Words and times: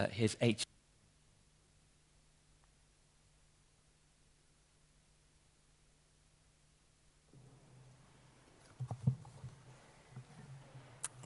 uh, 0.00 0.06
his 0.10 0.36
H. 0.40 0.64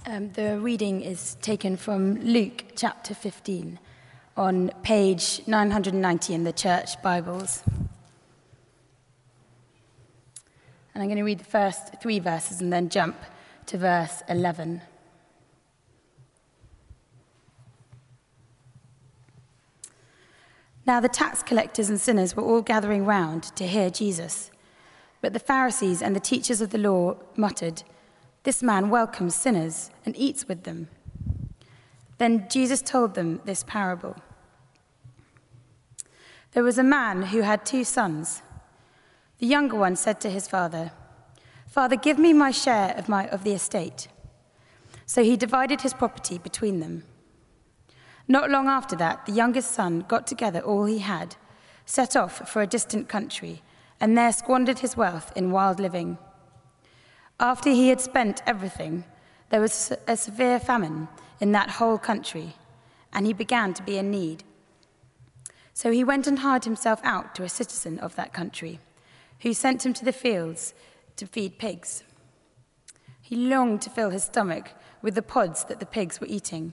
Um, 0.06 0.32
the 0.32 0.58
reading 0.60 1.00
is 1.00 1.36
taken 1.40 1.76
from 1.76 2.16
Luke 2.20 2.64
chapter 2.76 3.14
15 3.14 3.78
on 4.36 4.70
page 4.82 5.40
990 5.46 6.34
in 6.34 6.44
the 6.44 6.52
church 6.52 7.00
Bibles. 7.00 7.62
And 10.92 11.02
I'm 11.02 11.08
going 11.08 11.16
to 11.16 11.22
read 11.22 11.38
the 11.38 11.44
first 11.44 12.00
three 12.02 12.18
verses 12.18 12.60
and 12.60 12.72
then 12.72 12.88
jump 12.88 13.16
to 13.66 13.78
verse 13.78 14.22
11. 14.28 14.82
Now 20.86 21.00
the 21.00 21.08
tax 21.08 21.42
collectors 21.42 21.88
and 21.88 22.00
sinners 22.00 22.36
were 22.36 22.42
all 22.42 22.60
gathering 22.60 23.06
round 23.06 23.44
to 23.56 23.66
hear 23.66 23.88
Jesus. 23.90 24.50
But 25.20 25.32
the 25.32 25.38
Pharisees 25.38 26.02
and 26.02 26.14
the 26.14 26.20
teachers 26.20 26.60
of 26.60 26.70
the 26.70 26.78
law 26.78 27.16
muttered, 27.36 27.82
This 28.42 28.62
man 28.62 28.90
welcomes 28.90 29.34
sinners 29.34 29.90
and 30.04 30.14
eats 30.16 30.46
with 30.46 30.64
them. 30.64 30.88
Then 32.18 32.46
Jesus 32.50 32.82
told 32.82 33.14
them 33.14 33.40
this 33.44 33.64
parable. 33.64 34.16
There 36.52 36.62
was 36.62 36.78
a 36.78 36.84
man 36.84 37.22
who 37.22 37.40
had 37.40 37.64
two 37.64 37.84
sons. 37.84 38.42
The 39.38 39.46
younger 39.46 39.76
one 39.76 39.96
said 39.96 40.20
to 40.20 40.30
his 40.30 40.46
father, 40.46 40.92
Father, 41.66 41.96
give 41.96 42.18
me 42.18 42.32
my 42.32 42.50
share 42.50 42.94
of, 42.96 43.08
my, 43.08 43.26
of 43.28 43.42
the 43.42 43.52
estate. 43.52 44.06
So 45.06 45.24
he 45.24 45.36
divided 45.36 45.80
his 45.80 45.92
property 45.92 46.38
between 46.38 46.80
them. 46.80 47.04
Not 48.26 48.50
long 48.50 48.68
after 48.68 48.96
that, 48.96 49.26
the 49.26 49.32
youngest 49.32 49.72
son 49.72 50.04
got 50.08 50.26
together 50.26 50.60
all 50.60 50.86
he 50.86 51.00
had, 51.00 51.36
set 51.84 52.16
off 52.16 52.48
for 52.48 52.62
a 52.62 52.66
distant 52.66 53.08
country, 53.08 53.62
and 54.00 54.16
there 54.16 54.32
squandered 54.32 54.78
his 54.78 54.96
wealth 54.96 55.30
in 55.36 55.50
wild 55.50 55.78
living. 55.78 56.16
After 57.38 57.70
he 57.70 57.90
had 57.90 58.00
spent 58.00 58.42
everything, 58.46 59.04
there 59.50 59.60
was 59.60 59.92
a 60.06 60.16
severe 60.16 60.58
famine 60.58 61.08
in 61.38 61.52
that 61.52 61.70
whole 61.70 61.98
country, 61.98 62.54
and 63.12 63.26
he 63.26 63.34
began 63.34 63.74
to 63.74 63.82
be 63.82 63.98
in 63.98 64.10
need. 64.10 64.42
So 65.74 65.90
he 65.90 66.02
went 66.02 66.26
and 66.26 66.38
hired 66.38 66.64
himself 66.64 67.00
out 67.04 67.34
to 67.34 67.42
a 67.42 67.48
citizen 67.48 67.98
of 67.98 68.16
that 68.16 68.32
country, 68.32 68.80
who 69.40 69.52
sent 69.52 69.84
him 69.84 69.92
to 69.92 70.04
the 70.04 70.12
fields 70.12 70.72
to 71.16 71.26
feed 71.26 71.58
pigs. 71.58 72.04
He 73.20 73.36
longed 73.36 73.82
to 73.82 73.90
fill 73.90 74.10
his 74.10 74.24
stomach 74.24 74.70
with 75.02 75.14
the 75.14 75.22
pods 75.22 75.64
that 75.64 75.80
the 75.80 75.86
pigs 75.86 76.20
were 76.20 76.26
eating 76.26 76.72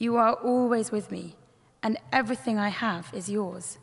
you 0.00 0.16
are 0.16 0.32
always 0.32 0.90
with 0.90 1.12
me, 1.12 1.36
and 1.82 1.98
everything 2.10 2.58
I 2.58 2.70
have 2.70 3.10
is 3.12 3.28
yours. 3.28 3.78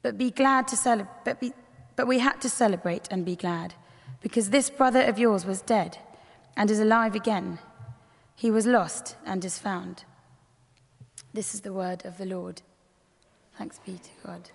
But 0.00 0.18
be 0.18 0.30
glad 0.30 0.66
to 0.68 0.76
celebrate, 0.76 1.24
but, 1.24 1.38
be, 1.38 1.52
but 1.94 2.08
we 2.08 2.18
had 2.18 2.40
to 2.40 2.48
celebrate 2.48 3.06
and 3.10 3.24
be 3.24 3.36
glad, 3.36 3.74
because 4.22 4.50
this 4.50 4.70
brother 4.70 5.02
of 5.02 5.18
yours 5.18 5.44
was 5.44 5.60
dead 5.60 5.98
and 6.56 6.70
is 6.70 6.80
alive 6.80 7.14
again. 7.14 7.58
He 8.34 8.50
was 8.50 8.66
lost 8.66 9.16
and 9.26 9.44
is 9.44 9.58
found. 9.58 10.04
This 11.34 11.54
is 11.54 11.60
the 11.60 11.74
word 11.74 12.04
of 12.06 12.16
the 12.16 12.26
Lord. 12.26 12.62
Thanks 13.58 13.78
be 13.78 13.92
to 13.98 14.26
God. 14.26 14.50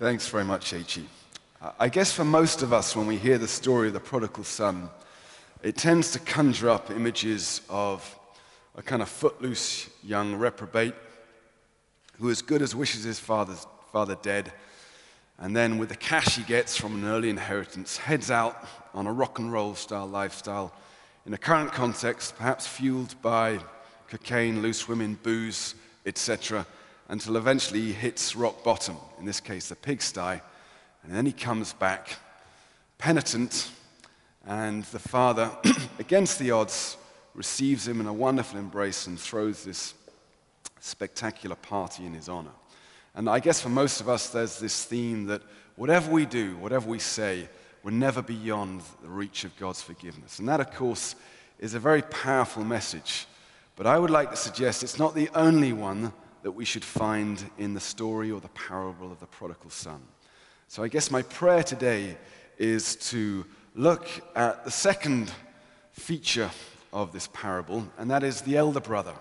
Thanks 0.00 0.26
very 0.28 0.44
much, 0.46 0.72
H.E. 0.72 1.04
I 1.78 1.90
guess 1.90 2.10
for 2.10 2.24
most 2.24 2.62
of 2.62 2.72
us, 2.72 2.96
when 2.96 3.06
we 3.06 3.18
hear 3.18 3.36
the 3.36 3.46
story 3.46 3.88
of 3.88 3.92
the 3.92 4.00
prodigal 4.00 4.44
son, 4.44 4.88
it 5.62 5.76
tends 5.76 6.12
to 6.12 6.18
conjure 6.18 6.70
up 6.70 6.90
images 6.90 7.60
of 7.68 8.18
a 8.74 8.80
kind 8.80 9.02
of 9.02 9.10
footloose 9.10 9.90
young 10.02 10.36
reprobate 10.36 10.94
who, 12.18 12.30
as 12.30 12.40
good 12.40 12.62
as 12.62 12.74
wishes 12.74 13.04
his 13.04 13.20
father's, 13.20 13.66
father 13.92 14.16
dead, 14.22 14.50
and 15.38 15.54
then 15.54 15.76
with 15.76 15.90
the 15.90 15.96
cash 15.96 16.36
he 16.36 16.44
gets 16.44 16.78
from 16.78 16.94
an 16.94 17.04
early 17.04 17.28
inheritance, 17.28 17.98
heads 17.98 18.30
out 18.30 18.66
on 18.94 19.06
a 19.06 19.12
rock 19.12 19.38
and 19.38 19.52
roll 19.52 19.74
style 19.74 20.06
lifestyle 20.06 20.72
in 21.26 21.34
a 21.34 21.38
current 21.38 21.72
context, 21.72 22.38
perhaps 22.38 22.66
fueled 22.66 23.20
by 23.20 23.58
cocaine, 24.08 24.62
loose 24.62 24.88
women, 24.88 25.18
booze, 25.22 25.74
etc 26.06 26.64
until 27.10 27.36
eventually 27.36 27.80
he 27.80 27.92
hits 27.92 28.36
rock 28.36 28.62
bottom, 28.62 28.96
in 29.18 29.26
this 29.26 29.40
case, 29.40 29.68
the 29.68 29.74
pigsty. 29.74 30.40
And 31.02 31.12
then 31.12 31.26
he 31.26 31.32
comes 31.32 31.72
back 31.72 32.16
penitent, 32.98 33.68
and 34.46 34.84
the 34.84 35.00
father, 35.00 35.50
against 35.98 36.38
the 36.38 36.52
odds, 36.52 36.96
receives 37.34 37.88
him 37.88 38.00
in 38.00 38.06
a 38.06 38.12
wonderful 38.12 38.60
embrace 38.60 39.08
and 39.08 39.18
throws 39.18 39.64
this 39.64 39.94
spectacular 40.78 41.56
party 41.56 42.06
in 42.06 42.14
his 42.14 42.28
honor. 42.28 42.52
And 43.16 43.28
I 43.28 43.40
guess 43.40 43.60
for 43.60 43.70
most 43.70 44.00
of 44.00 44.08
us, 44.08 44.30
there's 44.30 44.60
this 44.60 44.84
theme 44.84 45.26
that 45.26 45.42
whatever 45.74 46.12
we 46.12 46.26
do, 46.26 46.56
whatever 46.58 46.88
we 46.88 47.00
say, 47.00 47.48
we're 47.82 47.90
never 47.90 48.22
beyond 48.22 48.82
the 49.02 49.08
reach 49.08 49.42
of 49.42 49.58
God's 49.58 49.82
forgiveness. 49.82 50.38
And 50.38 50.48
that, 50.48 50.60
of 50.60 50.72
course, 50.72 51.16
is 51.58 51.74
a 51.74 51.80
very 51.80 52.02
powerful 52.02 52.62
message. 52.62 53.26
But 53.74 53.88
I 53.88 53.98
would 53.98 54.10
like 54.10 54.30
to 54.30 54.36
suggest 54.36 54.84
it's 54.84 54.98
not 54.98 55.16
the 55.16 55.28
only 55.34 55.72
one 55.72 56.12
that 56.42 56.52
we 56.52 56.64
should 56.64 56.84
find 56.84 57.50
in 57.58 57.74
the 57.74 57.80
story 57.80 58.30
or 58.30 58.40
the 58.40 58.48
parable 58.48 59.12
of 59.12 59.20
the 59.20 59.26
prodigal 59.26 59.70
son. 59.70 60.00
So 60.68 60.82
I 60.82 60.88
guess 60.88 61.10
my 61.10 61.22
prayer 61.22 61.62
today 61.62 62.16
is 62.58 62.96
to 63.10 63.44
look 63.74 64.08
at 64.36 64.64
the 64.64 64.70
second 64.70 65.32
feature 65.92 66.50
of 66.92 67.12
this 67.12 67.28
parable, 67.32 67.86
and 67.98 68.10
that 68.10 68.22
is 68.22 68.40
the 68.42 68.56
elder 68.56 68.80
brother. 68.80 69.14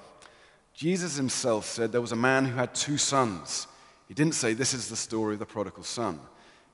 Jesus 0.74 1.18
himself 1.18 1.66
said 1.66 1.92
there 1.92 2.02
was 2.02 2.12
a 2.12 2.16
man 2.16 2.46
who 2.46 2.56
had 2.56 2.74
two 2.74 2.98
sons. 2.98 3.68
He 4.08 4.14
didn't 4.14 4.36
say 4.36 4.54
this 4.54 4.74
is 4.74 4.90
the 4.90 4.96
story 4.96 5.34
of 5.34 5.40
the 5.40 5.46
prodigal 5.46 5.84
son. 5.84 6.20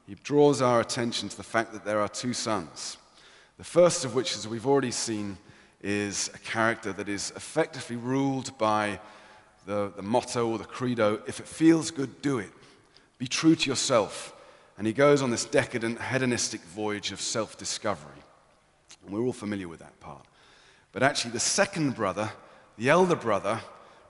He 0.08 0.16
draws 0.24 0.62
our 0.62 0.80
attention 0.80 1.30
to 1.30 1.38
the 1.38 1.44
fact 1.44 1.74
that 1.74 1.84
there 1.84 2.00
are 2.00 2.08
two 2.08 2.34
sons. 2.34 2.98
The 3.58 3.64
first 3.64 4.06
of 4.06 4.14
which, 4.14 4.36
as 4.36 4.48
we've 4.48 4.68
already 4.68 4.92
seen, 4.92 5.38
is 5.82 6.30
a 6.34 6.38
character 6.40 6.94
that 6.94 7.10
is 7.10 7.32
effectively 7.36 7.96
ruled 7.96 8.56
by 8.58 9.00
the, 9.66 9.92
the 9.96 10.02
motto 10.02 10.48
or 10.48 10.58
the 10.58 10.66
credo 10.66 11.22
if 11.28 11.40
it 11.40 11.48
feels 11.48 11.92
good, 11.92 12.22
do 12.22 12.40
it. 12.40 12.52
Be 13.18 13.28
true 13.28 13.56
to 13.56 13.70
yourself. 13.70 14.34
And 14.78 14.86
he 14.86 14.94
goes 14.94 15.22
on 15.22 15.32
this 15.32 15.46
decadent, 15.46 16.02
hedonistic 16.02 16.62
voyage 16.62 17.12
of 17.12 17.22
self 17.22 17.58
discovery. 17.58 18.22
And 19.04 19.14
we're 19.14 19.22
all 19.22 19.34
familiar 19.34 19.68
with 19.68 19.80
that 19.80 20.00
part. 20.00 20.26
But 20.92 21.04
actually, 21.04 21.32
the 21.32 21.40
second 21.40 21.96
brother, 21.96 22.32
the 22.78 22.90
elder 22.90 23.16
brother, 23.16 23.62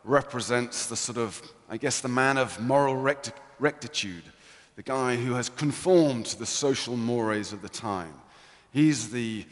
represents 0.04 0.86
the 0.86 0.96
sort 0.96 1.18
of, 1.18 1.42
I 1.70 1.78
guess, 1.78 2.00
the 2.00 2.08
man 2.08 2.38
of 2.38 2.60
moral 2.60 2.96
recti- 2.96 3.32
rectitude, 3.60 4.24
the 4.76 4.84
guy 4.84 5.16
who 5.16 5.34
has 5.34 5.50
conformed 5.50 6.28
to 6.28 6.40
the 6.40 6.46
social 6.46 6.96
mores 6.96 7.54
of 7.54 7.62
the 7.62 7.70
time. 7.70 8.14
He's 8.72 9.10
the 9.10 9.46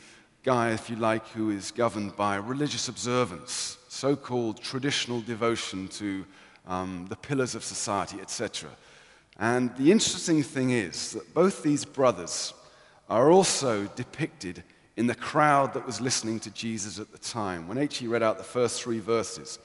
guy, 0.43 0.71
if 0.71 0.89
you 0.89 0.95
like, 0.95 1.27
who 1.29 1.49
is 1.49 1.71
governed 1.71 2.15
by 2.15 2.35
religious 2.35 2.87
observance, 2.87 3.77
so 3.93 4.15
called 4.15 4.59
traditional 4.59 5.21
devotion 5.21 5.87
to 5.87 6.25
um, 6.65 7.05
the 7.09 7.15
pillars 7.15 7.53
of 7.53 7.63
society, 7.63 8.17
etc. 8.19 8.67
And 9.37 9.75
the 9.77 9.91
interesting 9.91 10.41
thing 10.41 10.71
is 10.71 11.11
that 11.11 11.31
both 11.35 11.61
these 11.61 11.85
brothers 11.85 12.55
are 13.07 13.29
also 13.29 13.85
depicted 13.95 14.63
in 14.97 15.05
the 15.05 15.13
crowd 15.15 15.75
that 15.75 15.85
was 15.85 16.01
listening 16.01 16.39
to 16.39 16.49
Jesus 16.49 16.99
at 16.99 17.11
the 17.11 17.19
time. 17.19 17.67
When 17.67 17.77
H.E. 17.77 18.07
read 18.07 18.23
out 18.23 18.39
the 18.39 18.43
first 18.43 18.81
three 18.81 18.99
verses, 18.99 19.59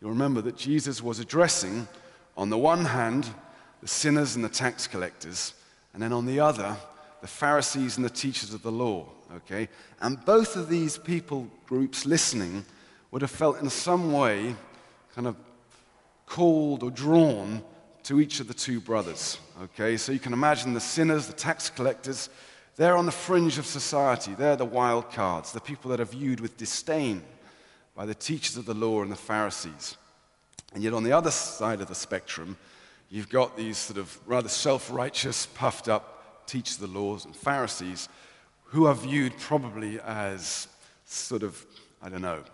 you'll 0.00 0.10
remember 0.10 0.40
that 0.42 0.56
Jesus 0.56 1.00
was 1.00 1.20
addressing, 1.20 1.86
on 2.36 2.50
the 2.50 2.58
one 2.58 2.84
hand, 2.84 3.32
the 3.80 3.88
sinners 3.88 4.34
and 4.34 4.44
the 4.44 4.48
tax 4.48 4.88
collectors, 4.88 5.54
and 5.94 6.02
then 6.02 6.12
on 6.12 6.26
the 6.26 6.40
other, 6.40 6.76
the 7.20 7.28
Pharisees 7.28 7.96
and 7.96 8.04
the 8.04 8.10
teachers 8.10 8.52
of 8.52 8.62
the 8.62 8.72
law. 8.72 9.06
Okay? 9.36 9.68
And 10.00 10.24
both 10.24 10.56
of 10.56 10.68
these 10.68 10.98
people 10.98 11.48
groups 11.66 12.06
listening 12.06 12.64
would 13.10 13.22
have 13.22 13.30
felt 13.30 13.60
in 13.60 13.70
some 13.70 14.12
way 14.12 14.54
kind 15.14 15.26
of 15.26 15.36
called 16.26 16.82
or 16.82 16.90
drawn 16.90 17.62
to 18.04 18.20
each 18.20 18.40
of 18.40 18.48
the 18.48 18.54
two 18.54 18.80
brothers. 18.80 19.38
Okay? 19.62 19.96
So 19.96 20.12
you 20.12 20.18
can 20.18 20.32
imagine 20.32 20.74
the 20.74 20.80
sinners, 20.80 21.26
the 21.26 21.32
tax 21.32 21.70
collectors, 21.70 22.28
they're 22.76 22.96
on 22.96 23.06
the 23.06 23.12
fringe 23.12 23.58
of 23.58 23.66
society. 23.66 24.34
They're 24.34 24.54
the 24.56 24.64
wild 24.64 25.10
cards, 25.10 25.52
the 25.52 25.60
people 25.60 25.90
that 25.90 26.00
are 26.00 26.04
viewed 26.04 26.38
with 26.38 26.56
disdain 26.56 27.22
by 27.96 28.06
the 28.06 28.14
teachers 28.14 28.56
of 28.56 28.66
the 28.66 28.74
law 28.74 29.02
and 29.02 29.10
the 29.10 29.16
Pharisees. 29.16 29.96
And 30.72 30.84
yet, 30.84 30.92
on 30.92 31.02
the 31.02 31.12
other 31.12 31.32
side 31.32 31.80
of 31.80 31.88
the 31.88 31.94
spectrum, 31.96 32.56
you've 33.10 33.30
got 33.30 33.56
these 33.56 33.78
sort 33.78 33.98
of 33.98 34.16
rather 34.26 34.48
self 34.48 34.92
righteous, 34.92 35.46
puffed 35.46 35.88
up 35.88 36.46
teachers 36.46 36.76
of 36.80 36.92
the 36.92 36.98
laws 36.98 37.24
and 37.24 37.34
Pharisees 37.34 38.08
who 38.64 38.86
are 38.86 38.94
viewed 38.94 39.36
probably 39.38 39.98
as 40.00 40.68
sort 41.04 41.42
of, 41.42 41.66
I 42.00 42.08
don't 42.08 42.22
know, 42.22 42.44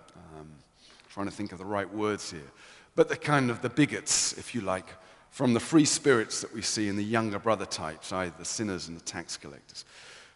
trying 1.15 1.27
to 1.27 1.33
think 1.33 1.53
of 1.53 1.59
the 1.59 1.65
right 1.65 1.95
words 1.95 2.33
here, 2.33 2.51
but 2.97 3.09
the 3.09 3.17
kind 3.17 3.49
of 3.49 3.63
the 3.63 3.71
bigots, 3.71 4.33
if 4.37 4.53
you 4.53 4.61
like, 4.61 4.87
from 5.31 5.55
the 5.55 5.61
free 5.61 5.85
spirits 5.85 6.41
that 6.41 6.53
we 6.53 6.61
see 6.61 6.89
in 6.89 6.97
the 6.97 7.05
younger 7.05 7.39
brother 7.39 7.67
types, 7.67 8.13
either 8.13 8.35
the 8.37 8.45
sinners 8.45 8.89
and 8.89 8.97
the 8.97 9.05
tax 9.05 9.37
collectors. 9.37 9.85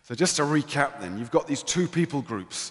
So, 0.04 0.14
just 0.14 0.36
to 0.36 0.42
recap 0.42 1.00
then, 1.00 1.18
you've 1.18 1.32
got 1.32 1.48
these 1.48 1.64
two 1.64 1.88
people 1.88 2.22
groups, 2.22 2.70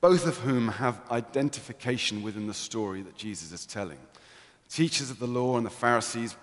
both 0.00 0.26
of 0.26 0.38
whom 0.38 0.68
have 0.68 0.98
identification 1.10 2.22
within 2.22 2.46
the 2.46 2.54
story 2.54 3.02
that 3.02 3.14
Jesus 3.14 3.52
is 3.52 3.66
telling. 3.66 3.98
Teachers 4.70 5.10
of 5.10 5.18
the 5.18 5.26
law 5.26 5.58
and 5.58 5.66
the 5.66 5.70
Pharisees 5.70 6.36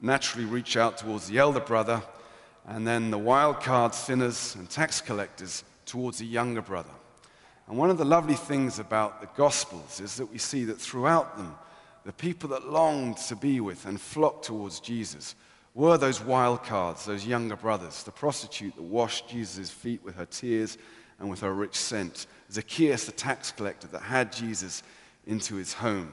naturally 0.00 0.44
reach 0.44 0.76
out 0.76 0.98
towards 0.98 1.28
the 1.28 1.38
elder 1.38 1.60
brother, 1.60 2.02
and 2.66 2.84
then 2.84 3.12
the 3.12 3.18
wild 3.18 3.60
card 3.60 3.94
sinners 3.94 4.56
and 4.56 4.68
tax 4.68 5.00
collectors 5.00 5.62
towards 5.86 6.18
the 6.18 6.26
younger 6.26 6.62
brother. 6.62 6.90
And 7.72 7.78
one 7.78 7.88
of 7.88 7.96
the 7.96 8.04
lovely 8.04 8.34
things 8.34 8.78
about 8.78 9.22
the 9.22 9.28
Gospels 9.34 9.98
is 9.98 10.16
that 10.16 10.30
we 10.30 10.36
see 10.36 10.64
that 10.64 10.78
throughout 10.78 11.38
them, 11.38 11.54
the 12.04 12.12
people 12.12 12.50
that 12.50 12.68
longed 12.68 13.16
to 13.28 13.34
be 13.34 13.60
with 13.60 13.86
and 13.86 13.98
flocked 13.98 14.44
towards 14.44 14.78
Jesus 14.78 15.34
were 15.72 15.96
those 15.96 16.22
wild 16.22 16.64
cards, 16.64 17.06
those 17.06 17.26
younger 17.26 17.56
brothers, 17.56 18.02
the 18.02 18.10
prostitute 18.10 18.76
that 18.76 18.82
washed 18.82 19.26
Jesus' 19.26 19.70
feet 19.70 20.04
with 20.04 20.16
her 20.16 20.26
tears 20.26 20.76
and 21.18 21.30
with 21.30 21.40
her 21.40 21.54
rich 21.54 21.74
scent, 21.74 22.26
Zacchaeus, 22.50 23.06
the 23.06 23.12
tax 23.12 23.50
collector 23.52 23.86
that 23.86 24.02
had 24.02 24.34
Jesus 24.34 24.82
into 25.26 25.54
his 25.54 25.72
home. 25.72 26.12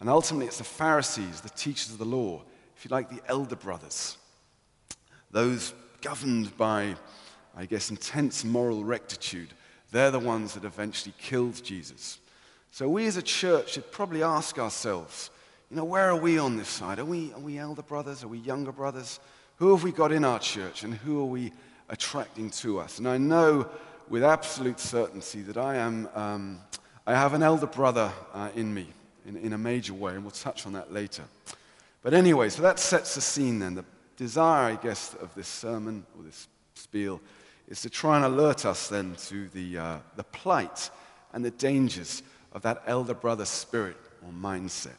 And 0.00 0.10
ultimately, 0.10 0.48
it's 0.48 0.58
the 0.58 0.64
Pharisees, 0.64 1.40
the 1.40 1.48
teachers 1.48 1.92
of 1.92 1.98
the 1.98 2.04
law, 2.04 2.42
if 2.76 2.84
you 2.84 2.90
like, 2.90 3.08
the 3.08 3.22
elder 3.26 3.56
brothers, 3.56 4.18
those 5.30 5.72
governed 6.02 6.54
by, 6.58 6.94
I 7.56 7.64
guess, 7.64 7.88
intense 7.88 8.44
moral 8.44 8.84
rectitude. 8.84 9.54
They're 9.90 10.10
the 10.10 10.18
ones 10.18 10.54
that 10.54 10.64
eventually 10.64 11.14
killed 11.18 11.62
Jesus. 11.62 12.18
So 12.70 12.88
we 12.88 13.06
as 13.06 13.16
a 13.16 13.22
church 13.22 13.72
should 13.72 13.90
probably 13.90 14.22
ask 14.22 14.58
ourselves, 14.58 15.30
you 15.70 15.76
know, 15.76 15.84
where 15.84 16.08
are 16.10 16.20
we 16.20 16.38
on 16.38 16.56
this 16.56 16.68
side? 16.68 16.98
Are 16.98 17.04
we, 17.04 17.32
are 17.32 17.40
we 17.40 17.58
elder 17.58 17.82
brothers? 17.82 18.22
Are 18.22 18.28
we 18.28 18.38
younger 18.38 18.72
brothers? 18.72 19.20
Who 19.56 19.74
have 19.74 19.82
we 19.82 19.92
got 19.92 20.12
in 20.12 20.24
our 20.24 20.38
church 20.38 20.84
and 20.84 20.94
who 20.94 21.20
are 21.20 21.26
we 21.26 21.52
attracting 21.88 22.50
to 22.50 22.78
us? 22.78 22.98
And 22.98 23.08
I 23.08 23.18
know 23.18 23.68
with 24.08 24.24
absolute 24.24 24.80
certainty 24.80 25.42
that 25.42 25.56
I 25.56 25.76
am, 25.76 26.08
um, 26.14 26.60
I 27.06 27.14
have 27.14 27.34
an 27.34 27.42
elder 27.42 27.66
brother 27.66 28.12
uh, 28.32 28.50
in 28.54 28.72
me 28.72 28.86
in, 29.26 29.36
in 29.36 29.52
a 29.52 29.58
major 29.58 29.94
way, 29.94 30.14
and 30.14 30.22
we'll 30.22 30.30
touch 30.30 30.66
on 30.66 30.72
that 30.72 30.92
later. 30.92 31.22
But 32.02 32.14
anyway, 32.14 32.48
so 32.48 32.62
that 32.62 32.78
sets 32.78 33.14
the 33.14 33.20
scene 33.20 33.58
then. 33.58 33.74
The 33.74 33.84
desire, 34.16 34.72
I 34.72 34.76
guess, 34.76 35.14
of 35.14 35.34
this 35.34 35.48
sermon 35.48 36.04
or 36.16 36.24
this 36.24 36.48
spiel 36.74 37.20
is 37.70 37.80
to 37.82 37.88
try 37.88 38.16
and 38.16 38.24
alert 38.24 38.66
us 38.66 38.88
then 38.88 39.14
to 39.14 39.48
the, 39.50 39.78
uh, 39.78 39.98
the 40.16 40.24
plight 40.24 40.90
and 41.32 41.44
the 41.44 41.52
dangers 41.52 42.22
of 42.52 42.62
that 42.62 42.82
elder 42.86 43.14
brother 43.14 43.44
spirit 43.44 43.96
or 44.22 44.32
mindset. 44.32 44.96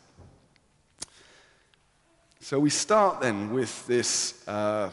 So 2.39 2.59
we 2.59 2.69
start 2.69 3.19
then 3.21 3.53
with 3.53 3.85
this, 3.85 4.47
uh, 4.47 4.89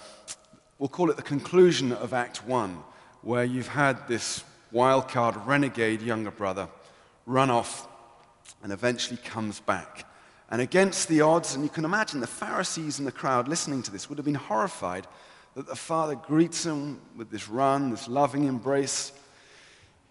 we'll 0.78 0.88
call 0.88 1.08
it 1.10 1.16
the 1.16 1.22
conclusion 1.22 1.92
of 1.92 2.12
Act 2.12 2.44
1, 2.44 2.76
where 3.22 3.44
you've 3.44 3.68
had 3.68 4.06
this 4.08 4.44
wildcard 4.74 5.46
renegade 5.46 6.02
younger 6.02 6.32
brother 6.32 6.68
run 7.26 7.48
off 7.48 7.88
and 8.62 8.72
eventually 8.72 9.18
comes 9.18 9.60
back. 9.60 10.04
And 10.50 10.60
against 10.60 11.08
the 11.08 11.20
odds, 11.20 11.54
and 11.54 11.62
you 11.62 11.70
can 11.70 11.84
imagine 11.84 12.20
the 12.20 12.26
Pharisees 12.26 12.98
in 12.98 13.04
the 13.04 13.12
crowd 13.12 13.48
listening 13.48 13.82
to 13.84 13.90
this 13.92 14.08
would 14.08 14.18
have 14.18 14.24
been 14.24 14.34
horrified 14.34 15.06
that 15.58 15.66
the 15.66 15.74
father 15.74 16.14
greets 16.14 16.64
him 16.64 17.00
with 17.16 17.32
this 17.32 17.48
run, 17.48 17.90
this 17.90 18.06
loving 18.06 18.44
embrace. 18.44 19.10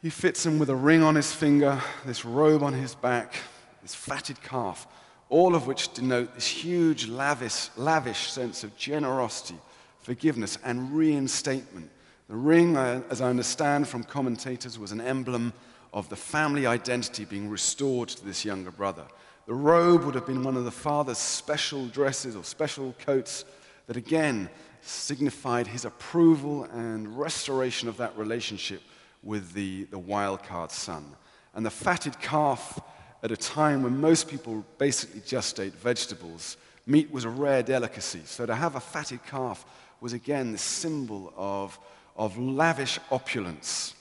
He 0.02 0.10
fits 0.10 0.46
him 0.46 0.60
with 0.60 0.70
a 0.70 0.76
ring 0.76 1.02
on 1.02 1.16
his 1.16 1.32
finger, 1.32 1.82
this 2.06 2.26
robe 2.26 2.64
on 2.64 2.74
his 2.74 2.96
back, 2.96 3.34
this 3.82 3.96
fatted 3.96 4.42
calf, 4.42 4.86
all 5.30 5.56
of 5.56 5.66
which 5.66 5.94
denote 5.94 6.36
this 6.36 6.46
huge, 6.46 7.08
lavish, 7.08 7.70
lavish 7.78 8.30
sense 8.30 8.66
of 8.66 8.76
generosity, 8.76 9.56
forgiveness, 10.02 10.58
and 10.66 10.92
reinstatement. 10.92 11.90
The 12.28 12.36
ring, 12.36 12.76
as 12.76 13.22
I 13.22 13.30
understand 13.30 13.88
from 13.88 14.04
commentators, 14.04 14.78
was 14.78 14.92
an 14.92 15.00
emblem 15.00 15.54
of 15.94 16.10
the 16.10 16.18
family 16.18 16.68
identity 16.68 17.24
being 17.24 17.50
restored 17.50 18.10
to 18.10 18.26
this 18.26 18.44
younger 18.44 18.72
brother. 18.72 19.06
The 19.46 19.54
robe 19.54 20.04
would 20.04 20.16
have 20.16 20.28
been 20.28 20.44
one 20.44 20.58
of 20.58 20.66
the 20.66 20.72
father's 20.72 21.20
special 21.20 21.88
dresses 21.88 22.36
or 22.36 22.44
special 22.44 22.94
coats 23.00 23.46
that 23.86 23.96
again 23.96 24.50
signified 24.82 25.68
his 25.68 25.86
approval 25.86 26.64
and 26.66 27.18
restoration 27.18 27.90
of 27.90 27.98
that 27.98 28.18
relationship 28.18 28.82
with 29.24 29.54
the, 29.54 29.86
the 29.86 30.00
wild 30.00 30.44
card 30.44 30.72
son. 30.72 31.06
And 31.54 31.66
the 31.66 31.72
fatted 31.72 32.20
calf, 32.20 32.80
at 33.24 33.32
a 33.32 33.38
time 33.38 33.84
when 33.84 34.00
most 34.00 34.28
people 34.28 34.66
basically 34.78 35.22
just 35.26 35.60
ate 35.60 35.74
vegetables, 35.74 36.58
meat 36.86 37.12
was 37.12 37.26
a 37.26 37.30
rare 37.30 37.64
delicacy. 37.64 38.22
So 38.26 38.46
to 38.46 38.56
have 38.56 38.76
a 38.76 38.80
fatted 38.80 39.26
calf 39.26 39.66
was 40.00 40.14
again 40.14 40.52
the 40.52 40.58
symbol 40.58 41.34
of, 41.36 41.78
of 42.16 42.38
lavish 42.38 43.00
opulence. 43.12 43.96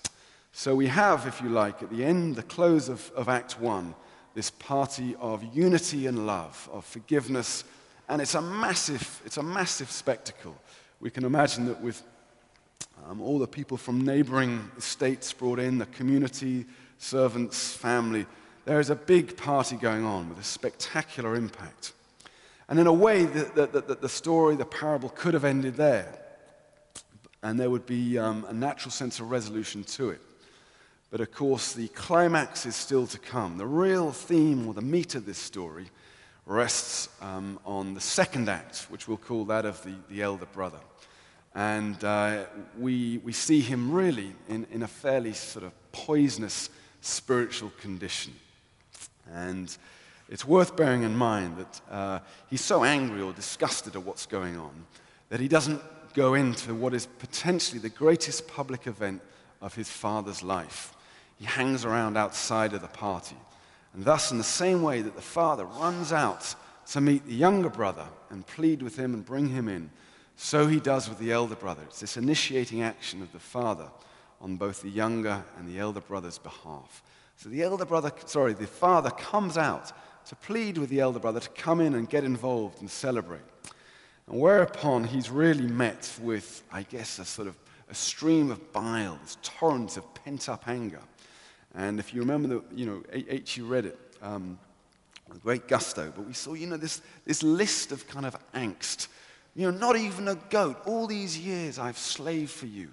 So 0.53 0.75
we 0.75 0.87
have, 0.87 1.27
if 1.27 1.43
you 1.43 1.49
like, 1.49 1.83
at 1.83 1.91
the 1.91 2.05
end, 2.05 2.37
the 2.37 2.43
close 2.43 2.89
of, 2.89 3.11
of 3.15 3.29
Act 3.29 3.61
1, 3.61 3.95
this 4.35 4.51
party 4.51 5.17
of 5.21 5.43
unity 5.55 6.07
and 6.07 6.27
love, 6.27 6.69
of 6.73 6.85
forgiveness, 6.85 7.65
and 8.09 8.23
it's 8.23 8.35
a 8.35 8.43
massive, 8.43 9.23
it's 9.25 9.37
a 9.37 9.43
massive 9.43 9.91
spectacle. 9.91 10.57
We 11.01 11.11
can 11.11 11.25
imagine 11.25 11.67
that 11.67 11.81
with 11.81 12.03
um, 13.07 13.21
all 13.21 13.39
the 13.39 13.47
people 13.47 13.77
from 13.77 14.05
neighboring 14.05 14.71
states 14.79 15.33
brought 15.33 15.59
in, 15.59 15.79
the 15.79 15.87
community, 15.87 16.65
servants, 16.99 17.77
family, 17.77 18.27
there 18.65 18.81
is 18.81 18.91
a 18.91 18.97
big 18.97 19.37
party 19.37 19.77
going 19.77 20.05
on 20.05 20.29
with 20.29 20.39
a 20.39 20.45
spectacular 20.45 21.37
impact. 21.37 21.93
And 22.69 22.81
in 22.81 22.87
a 22.87 22.93
way, 22.93 23.25
the, 23.25 23.67
the, 23.67 23.81
the, 23.81 23.95
the 23.95 24.09
story, 24.09 24.57
the 24.57 24.65
parable 24.65 25.11
could 25.11 25.35
have 25.35 25.45
ended 25.45 25.77
there. 25.77 26.19
And 27.43 27.61
there 27.61 27.71
would 27.71 27.87
be 27.87 28.19
um, 28.19 28.45
a 28.49 28.53
natural 28.53 28.91
sense 28.91 29.21
of 29.21 29.31
resolution 29.31 29.85
to 29.85 30.11
it. 30.11 30.21
But 31.11 31.21
of 31.21 31.31
course, 31.31 31.73
the 31.73 31.89
climax 31.89 32.67
is 32.67 32.75
still 32.75 33.07
to 33.07 33.19
come. 33.19 33.59
The 33.59 33.67
real 33.67 34.11
theme 34.11 34.67
or 34.67 34.75
the 34.75 34.83
meat 34.83 35.15
of 35.15 35.27
this 35.27 35.39
story 35.39 35.87
rests 36.47 37.09
um, 37.21 37.59
on 37.67 37.95
the 37.95 38.01
second 38.01 38.49
act, 38.49 38.87
which 38.89 39.09
we'll 39.09 39.17
call 39.17 39.45
that 39.47 39.67
of 39.67 39.83
the, 39.83 39.95
the 40.09 40.23
elder 40.23 40.47
brother. 40.47 40.79
And 41.55 42.03
uh, 42.05 42.45
we, 42.79 43.19
we 43.19 43.33
see 43.33 43.61
him 43.61 43.91
really 43.91 44.35
in, 44.49 44.67
in 44.71 44.83
a 44.83 44.89
fairly 44.89 45.33
sort 45.33 45.65
of 45.65 45.73
poisonous 45.93 46.71
spiritual 47.01 47.73
condition. 47.81 48.35
And 49.33 49.77
it's 50.29 50.45
worth 50.45 50.77
bearing 50.77 51.03
in 51.03 51.17
mind 51.17 51.57
that 51.57 51.81
uh, 51.91 52.19
he's 52.49 52.61
so 52.61 52.85
angry 52.85 53.23
or 53.23 53.33
disgusted 53.33 53.97
at 53.97 54.03
what's 54.03 54.27
going 54.27 54.57
on 54.57 54.87
that 55.29 55.41
he 55.41 55.49
doesn't 55.49 55.83
go 56.15 56.35
into 56.35 56.75
what 56.75 56.95
is 56.95 57.07
potentially 57.19 57.81
the 57.81 57.89
greatest 57.89 58.47
public 58.49 58.87
event 58.87 59.21
of 59.61 59.75
his 59.75 59.89
father's 59.89 60.43
life. 60.43 60.95
He 61.39 61.45
hangs 61.45 61.85
around 61.85 62.17
outside 62.17 62.73
of 62.73 62.81
the 62.81 62.89
party. 62.89 63.37
And 63.97 64.05
thus, 64.05 64.31
in 64.31 64.39
the 64.39 64.45
same 64.45 64.83
way 64.83 65.01
that 65.01 65.17
the 65.17 65.23
father 65.23 65.65
runs 65.65 66.13
out 66.13 66.55
to 66.91 67.01
meet 67.01 67.27
the 67.27 67.35
younger 67.35 67.71
brother 67.71 68.07
and 68.31 68.47
plead 68.47 68.83
with 68.83 68.97
him 68.97 69.15
and 69.15 69.25
bring 69.25 69.49
him 69.49 69.69
in, 69.69 69.91
so 70.37 70.67
he 70.67 70.79
does 70.79 71.09
with 71.09 71.19
the 71.19 71.33
elder 71.33 71.55
brother. 71.55 71.83
It's 71.85 72.01
this 72.01 72.19
initiating 72.19 72.83
action 72.83 73.23
of 73.23 73.33
the 73.33 73.39
father 73.39 73.89
on 74.41 74.57
both 74.57 74.83
the 74.83 74.91
younger 74.91 75.43
and 75.59 75.67
the 75.67 75.79
elder 75.79 76.03
brother's 76.03 76.37
behalf. 76.37 77.03
So 77.37 77.49
the 77.49 77.63
elder 77.63 77.87
brother, 77.87 78.13
sorry, 78.27 78.53
the 78.53 78.67
father 78.67 79.11
comes 79.11 79.57
out 79.57 79.93
to 80.27 80.37
plead 80.37 80.77
with 80.77 80.91
the 80.91 81.01
elder 81.01 81.19
brother 81.19 81.41
to 81.41 81.49
come 81.51 81.81
in 81.81 81.95
and 81.95 82.09
get 82.09 82.23
involved 82.23 82.83
and 82.83 82.91
celebrate. 82.91 83.41
And 84.29 84.39
whereupon 84.39 85.05
he's 85.05 85.31
really 85.31 85.67
met 85.67 86.13
with, 86.21 86.63
I 86.71 86.83
guess, 86.83 87.19
a 87.19 87.25
sort 87.25 87.49
of 87.49 87.57
a 87.89 87.95
stream 87.95 88.51
of 88.51 88.73
bile, 88.73 89.19
this 89.23 89.39
torrent 89.43 89.97
of 89.97 90.15
pent 90.15 90.51
up 90.51 90.69
anger. 90.69 91.01
And 91.77 92.01
if 92.01 92.13
you 92.15 92.21
remember, 92.21 92.49
the, 92.49 92.65
you 92.75 92.87
know, 92.87 93.03
H, 93.13 93.57
you 93.57 93.67
read 93.67 93.85
it 93.87 93.99
um, 94.23 94.59
with 95.29 95.43
great 95.43 95.69
gusto, 95.69 96.13
but 96.15 96.27
we 96.27 96.33
saw, 96.33 96.55
you 96.55 96.67
know, 96.67 96.77
this, 96.77 97.03
this 97.27 97.43
list 97.43 97.93
of 97.93 98.09
kind 98.09 98.27
of 98.27 98.37
angst 98.53 99.09
you 99.57 99.73
know, 99.73 99.77
not 99.77 99.97
even 99.97 100.29
a 100.29 100.35
goat. 100.35 100.83
All 100.85 101.07
these 101.07 101.39
years 101.39 101.79
I've 101.79 101.97
slaved 101.97 102.51
for 102.51 102.67
you. 102.67 102.91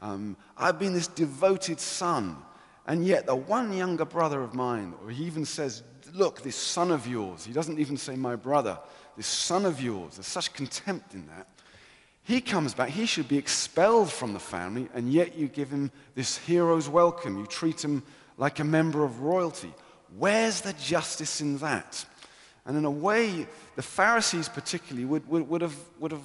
Um, 0.00 0.36
I've 0.56 0.78
been 0.78 0.94
this 0.94 1.06
devoted 1.06 1.78
son. 1.78 2.38
And 2.86 3.06
yet, 3.06 3.26
the 3.26 3.36
one 3.36 3.74
younger 3.74 4.06
brother 4.06 4.42
of 4.42 4.54
mine, 4.54 4.94
or 5.02 5.10
he 5.10 5.24
even 5.24 5.44
says, 5.44 5.82
Look, 6.14 6.40
this 6.40 6.56
son 6.56 6.90
of 6.90 7.06
yours, 7.06 7.44
he 7.44 7.52
doesn't 7.52 7.78
even 7.78 7.98
say 7.98 8.16
my 8.16 8.34
brother, 8.34 8.78
this 9.18 9.26
son 9.26 9.66
of 9.66 9.78
yours, 9.82 10.16
there's 10.16 10.26
such 10.26 10.54
contempt 10.54 11.12
in 11.12 11.26
that. 11.26 11.46
He 12.28 12.42
comes 12.42 12.74
back, 12.74 12.90
he 12.90 13.06
should 13.06 13.26
be 13.26 13.38
expelled 13.38 14.12
from 14.12 14.34
the 14.34 14.38
family, 14.38 14.86
and 14.92 15.10
yet 15.10 15.34
you 15.34 15.48
give 15.48 15.70
him 15.70 15.90
this 16.14 16.36
hero's 16.36 16.86
welcome. 16.86 17.38
You 17.38 17.46
treat 17.46 17.82
him 17.82 18.02
like 18.36 18.58
a 18.58 18.64
member 18.64 19.02
of 19.02 19.20
royalty. 19.20 19.72
Where's 20.18 20.60
the 20.60 20.74
justice 20.74 21.40
in 21.40 21.56
that? 21.58 22.04
And 22.66 22.76
in 22.76 22.84
a 22.84 22.90
way, 22.90 23.46
the 23.76 23.82
Pharisees 23.82 24.46
particularly 24.46 25.06
would, 25.06 25.26
would, 25.26 25.48
would, 25.48 25.62
have, 25.62 25.74
would 26.00 26.12
have, 26.12 26.20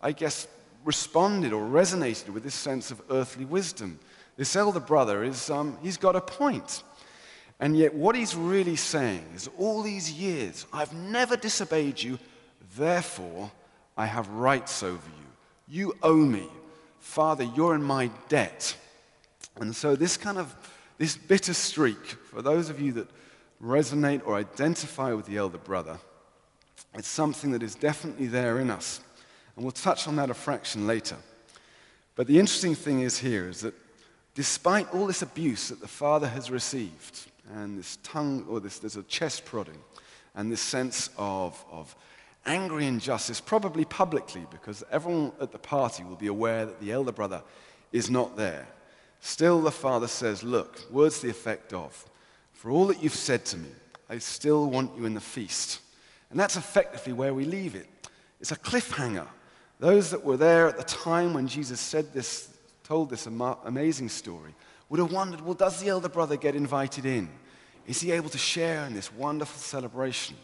I 0.00 0.12
guess, 0.12 0.46
responded 0.84 1.52
or 1.52 1.66
resonated 1.66 2.28
with 2.28 2.44
this 2.44 2.54
sense 2.54 2.92
of 2.92 3.02
earthly 3.10 3.44
wisdom. 3.44 3.98
This 4.36 4.54
elder 4.54 4.78
brother 4.78 5.24
is, 5.24 5.50
um, 5.50 5.76
he's 5.82 5.96
got 5.96 6.14
a 6.14 6.20
point. 6.20 6.84
And 7.58 7.76
yet, 7.76 7.92
what 7.92 8.14
he's 8.14 8.36
really 8.36 8.76
saying 8.76 9.24
is, 9.34 9.50
all 9.58 9.82
these 9.82 10.12
years, 10.12 10.64
I've 10.72 10.94
never 10.94 11.36
disobeyed 11.36 12.00
you, 12.00 12.20
therefore, 12.76 13.50
I 13.96 14.06
have 14.06 14.28
rights 14.28 14.84
over 14.84 14.94
you. 14.94 15.29
You 15.70 15.94
owe 16.02 16.16
me. 16.16 16.48
Father, 16.98 17.44
you're 17.44 17.76
in 17.76 17.82
my 17.82 18.10
debt. 18.28 18.76
And 19.56 19.74
so, 19.74 19.94
this 19.94 20.16
kind 20.16 20.36
of, 20.36 20.54
this 20.98 21.16
bitter 21.16 21.54
streak, 21.54 22.04
for 22.04 22.42
those 22.42 22.70
of 22.70 22.80
you 22.80 22.92
that 22.92 23.08
resonate 23.62 24.22
or 24.26 24.34
identify 24.34 25.12
with 25.12 25.26
the 25.26 25.36
elder 25.36 25.58
brother, 25.58 25.98
it's 26.94 27.08
something 27.08 27.52
that 27.52 27.62
is 27.62 27.74
definitely 27.74 28.26
there 28.26 28.58
in 28.58 28.70
us. 28.70 29.00
And 29.54 29.64
we'll 29.64 29.72
touch 29.72 30.08
on 30.08 30.16
that 30.16 30.30
a 30.30 30.34
fraction 30.34 30.86
later. 30.86 31.16
But 32.16 32.26
the 32.26 32.38
interesting 32.38 32.74
thing 32.74 33.00
is 33.00 33.18
here 33.18 33.48
is 33.48 33.60
that 33.60 33.74
despite 34.34 34.92
all 34.92 35.06
this 35.06 35.22
abuse 35.22 35.68
that 35.68 35.80
the 35.80 35.88
father 35.88 36.26
has 36.26 36.50
received, 36.50 37.26
and 37.54 37.78
this 37.78 37.98
tongue, 38.02 38.44
or 38.48 38.60
this, 38.60 38.78
there's 38.78 38.96
a 38.96 39.02
chest 39.04 39.44
prodding, 39.44 39.78
and 40.34 40.50
this 40.50 40.60
sense 40.60 41.10
of, 41.16 41.64
of 41.70 41.94
angry 42.46 42.86
injustice, 42.86 43.40
probably 43.40 43.84
publicly, 43.84 44.46
because 44.50 44.82
everyone 44.90 45.32
at 45.40 45.52
the 45.52 45.58
party 45.58 46.04
will 46.04 46.16
be 46.16 46.26
aware 46.26 46.66
that 46.66 46.80
the 46.80 46.92
elder 46.92 47.12
brother 47.12 47.42
is 47.92 48.10
not 48.10 48.36
there. 48.36 48.66
Still, 49.20 49.60
the 49.60 49.70
father 49.70 50.08
says, 50.08 50.42
Look, 50.42 50.90
words 50.90 51.20
the 51.20 51.28
effect 51.28 51.72
of, 51.72 52.06
for 52.52 52.70
all 52.70 52.86
that 52.86 53.02
you've 53.02 53.14
said 53.14 53.44
to 53.46 53.58
me, 53.58 53.68
I 54.08 54.18
still 54.18 54.68
want 54.68 54.96
you 54.96 55.04
in 55.04 55.14
the 55.14 55.20
feast. 55.20 55.80
And 56.30 56.38
that's 56.38 56.56
effectively 56.56 57.12
where 57.12 57.34
we 57.34 57.44
leave 57.44 57.74
it. 57.74 57.86
It's 58.40 58.52
a 58.52 58.56
cliffhanger. 58.56 59.26
Those 59.78 60.10
that 60.10 60.24
were 60.24 60.36
there 60.36 60.68
at 60.68 60.76
the 60.76 60.84
time 60.84 61.34
when 61.34 61.46
Jesus 61.46 61.80
said 61.80 62.12
this, 62.12 62.48
told 62.84 63.10
this 63.10 63.26
amazing 63.26 64.08
story, 64.08 64.54
would 64.88 65.00
have 65.00 65.12
wondered 65.12 65.40
well, 65.40 65.54
does 65.54 65.80
the 65.80 65.88
elder 65.88 66.08
brother 66.08 66.36
get 66.36 66.54
invited 66.54 67.06
in? 67.06 67.28
Is 67.86 68.00
he 68.00 68.12
able 68.12 68.28
to 68.30 68.38
share 68.38 68.84
in 68.86 68.94
this 68.94 69.12
wonderful 69.12 69.58
celebration? 69.58 70.36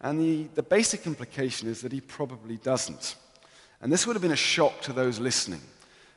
And 0.00 0.20
the, 0.20 0.48
the 0.54 0.62
basic 0.62 1.06
implication 1.06 1.68
is 1.68 1.80
that 1.80 1.92
he 1.92 2.00
probably 2.00 2.56
doesn't. 2.56 3.16
And 3.80 3.92
this 3.92 4.06
would 4.06 4.14
have 4.14 4.22
been 4.22 4.32
a 4.32 4.36
shock 4.36 4.80
to 4.82 4.92
those 4.92 5.18
listening, 5.18 5.60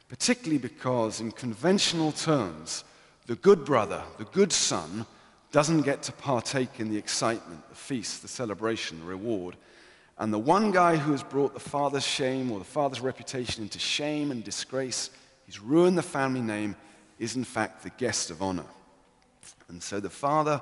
particularly 0.10 0.58
because, 0.58 1.22
in 1.22 1.32
conventional 1.32 2.12
terms, 2.12 2.84
the 3.28 3.36
good 3.36 3.66
brother, 3.66 4.02
the 4.18 4.26
good 4.26 4.52
son, 4.52 5.06
doesn't 5.52 5.82
get 5.82 6.04
to 6.04 6.12
partake 6.12 6.80
in 6.80 6.90
the 6.90 6.98
excitement, 6.98 7.68
the 7.70 7.76
feast, 7.76 8.22
the 8.22 8.28
celebration, 8.28 9.00
the 9.00 9.06
reward. 9.06 9.56
And 10.18 10.34
the 10.34 10.40
one 10.40 10.72
guy 10.72 10.96
who 10.96 11.12
has 11.12 11.24
brought 11.24 11.54
the 11.54 11.60
father's 11.60 12.06
shame 12.06 12.52
or 12.52 12.60
the 12.60 12.66
father's 12.66 13.02
reputation 13.02 13.64
into 13.64 13.80
shame 13.80 14.32
and 14.32 14.44
disgrace, 14.44 15.10
he's 15.46 15.60
ruined 15.60 15.98
the 15.98 16.04
family 16.04 16.42
name, 16.42 16.76
is 17.20 17.36
in 17.36 17.44
fact 17.44 17.84
the 17.84 17.92
guest 17.92 18.32
of 18.32 18.42
honor. 18.42 18.66
And 19.70 19.82
so 19.82 20.00
the 20.00 20.10
father, 20.10 20.62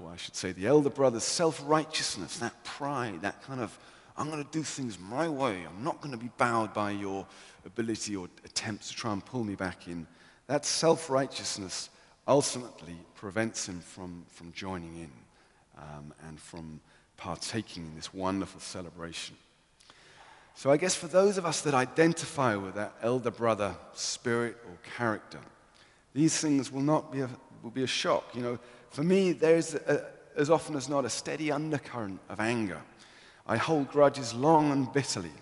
or 0.00 0.10
I 0.10 0.16
should 0.16 0.36
say 0.36 0.52
the 0.52 0.66
elder 0.66 0.90
brother's 0.90 1.24
self 1.24 1.62
righteousness, 1.66 2.38
that 2.38 2.64
pride, 2.64 3.22
that 3.22 3.42
kind 3.42 3.60
of, 3.60 3.76
I'm 4.16 4.30
going 4.30 4.44
to 4.44 4.50
do 4.50 4.62
things 4.62 4.98
my 4.98 5.28
way, 5.28 5.64
I'm 5.66 5.82
not 5.82 6.00
going 6.00 6.12
to 6.12 6.18
be 6.18 6.30
bowed 6.36 6.74
by 6.74 6.90
your 6.90 7.26
ability 7.64 8.16
or 8.16 8.28
attempts 8.44 8.88
to 8.90 8.96
try 8.96 9.12
and 9.12 9.24
pull 9.24 9.44
me 9.44 9.54
back 9.54 9.86
in, 9.88 10.06
that 10.46 10.64
self 10.64 11.10
righteousness 11.10 11.90
ultimately 12.26 12.96
prevents 13.14 13.68
him 13.68 13.80
from, 13.80 14.24
from 14.28 14.52
joining 14.52 14.96
in 14.96 15.10
um, 15.78 16.12
and 16.26 16.38
from 16.38 16.80
partaking 17.16 17.86
in 17.86 17.94
this 17.96 18.14
wonderful 18.14 18.60
celebration. 18.60 19.36
So, 20.54 20.70
I 20.70 20.76
guess 20.76 20.94
for 20.94 21.06
those 21.06 21.38
of 21.38 21.46
us 21.46 21.62
that 21.62 21.74
identify 21.74 22.54
with 22.56 22.74
that 22.74 22.94
elder 23.02 23.30
brother 23.30 23.74
spirit 23.94 24.56
or 24.66 24.76
character, 24.96 25.40
these 26.12 26.38
things 26.38 26.70
will 26.70 26.82
not 26.82 27.12
be 27.12 27.20
a, 27.20 27.30
will 27.62 27.70
be 27.70 27.82
a 27.82 27.86
shock. 27.86 28.24
You 28.34 28.42
know, 28.42 28.58
for 28.90 29.02
me, 29.02 29.32
there's 29.32 29.74
a, 29.74 30.04
as 30.36 30.50
often 30.50 30.76
as 30.76 30.88
not 30.88 31.04
a 31.04 31.10
steady 31.10 31.50
undercurrent 31.50 32.20
of 32.28 32.40
anger. 32.40 32.80
I 33.46 33.56
hold 33.56 33.88
grudges 33.90 34.34
long 34.34 34.70
and 34.70 34.92
bitterly. 34.92 35.32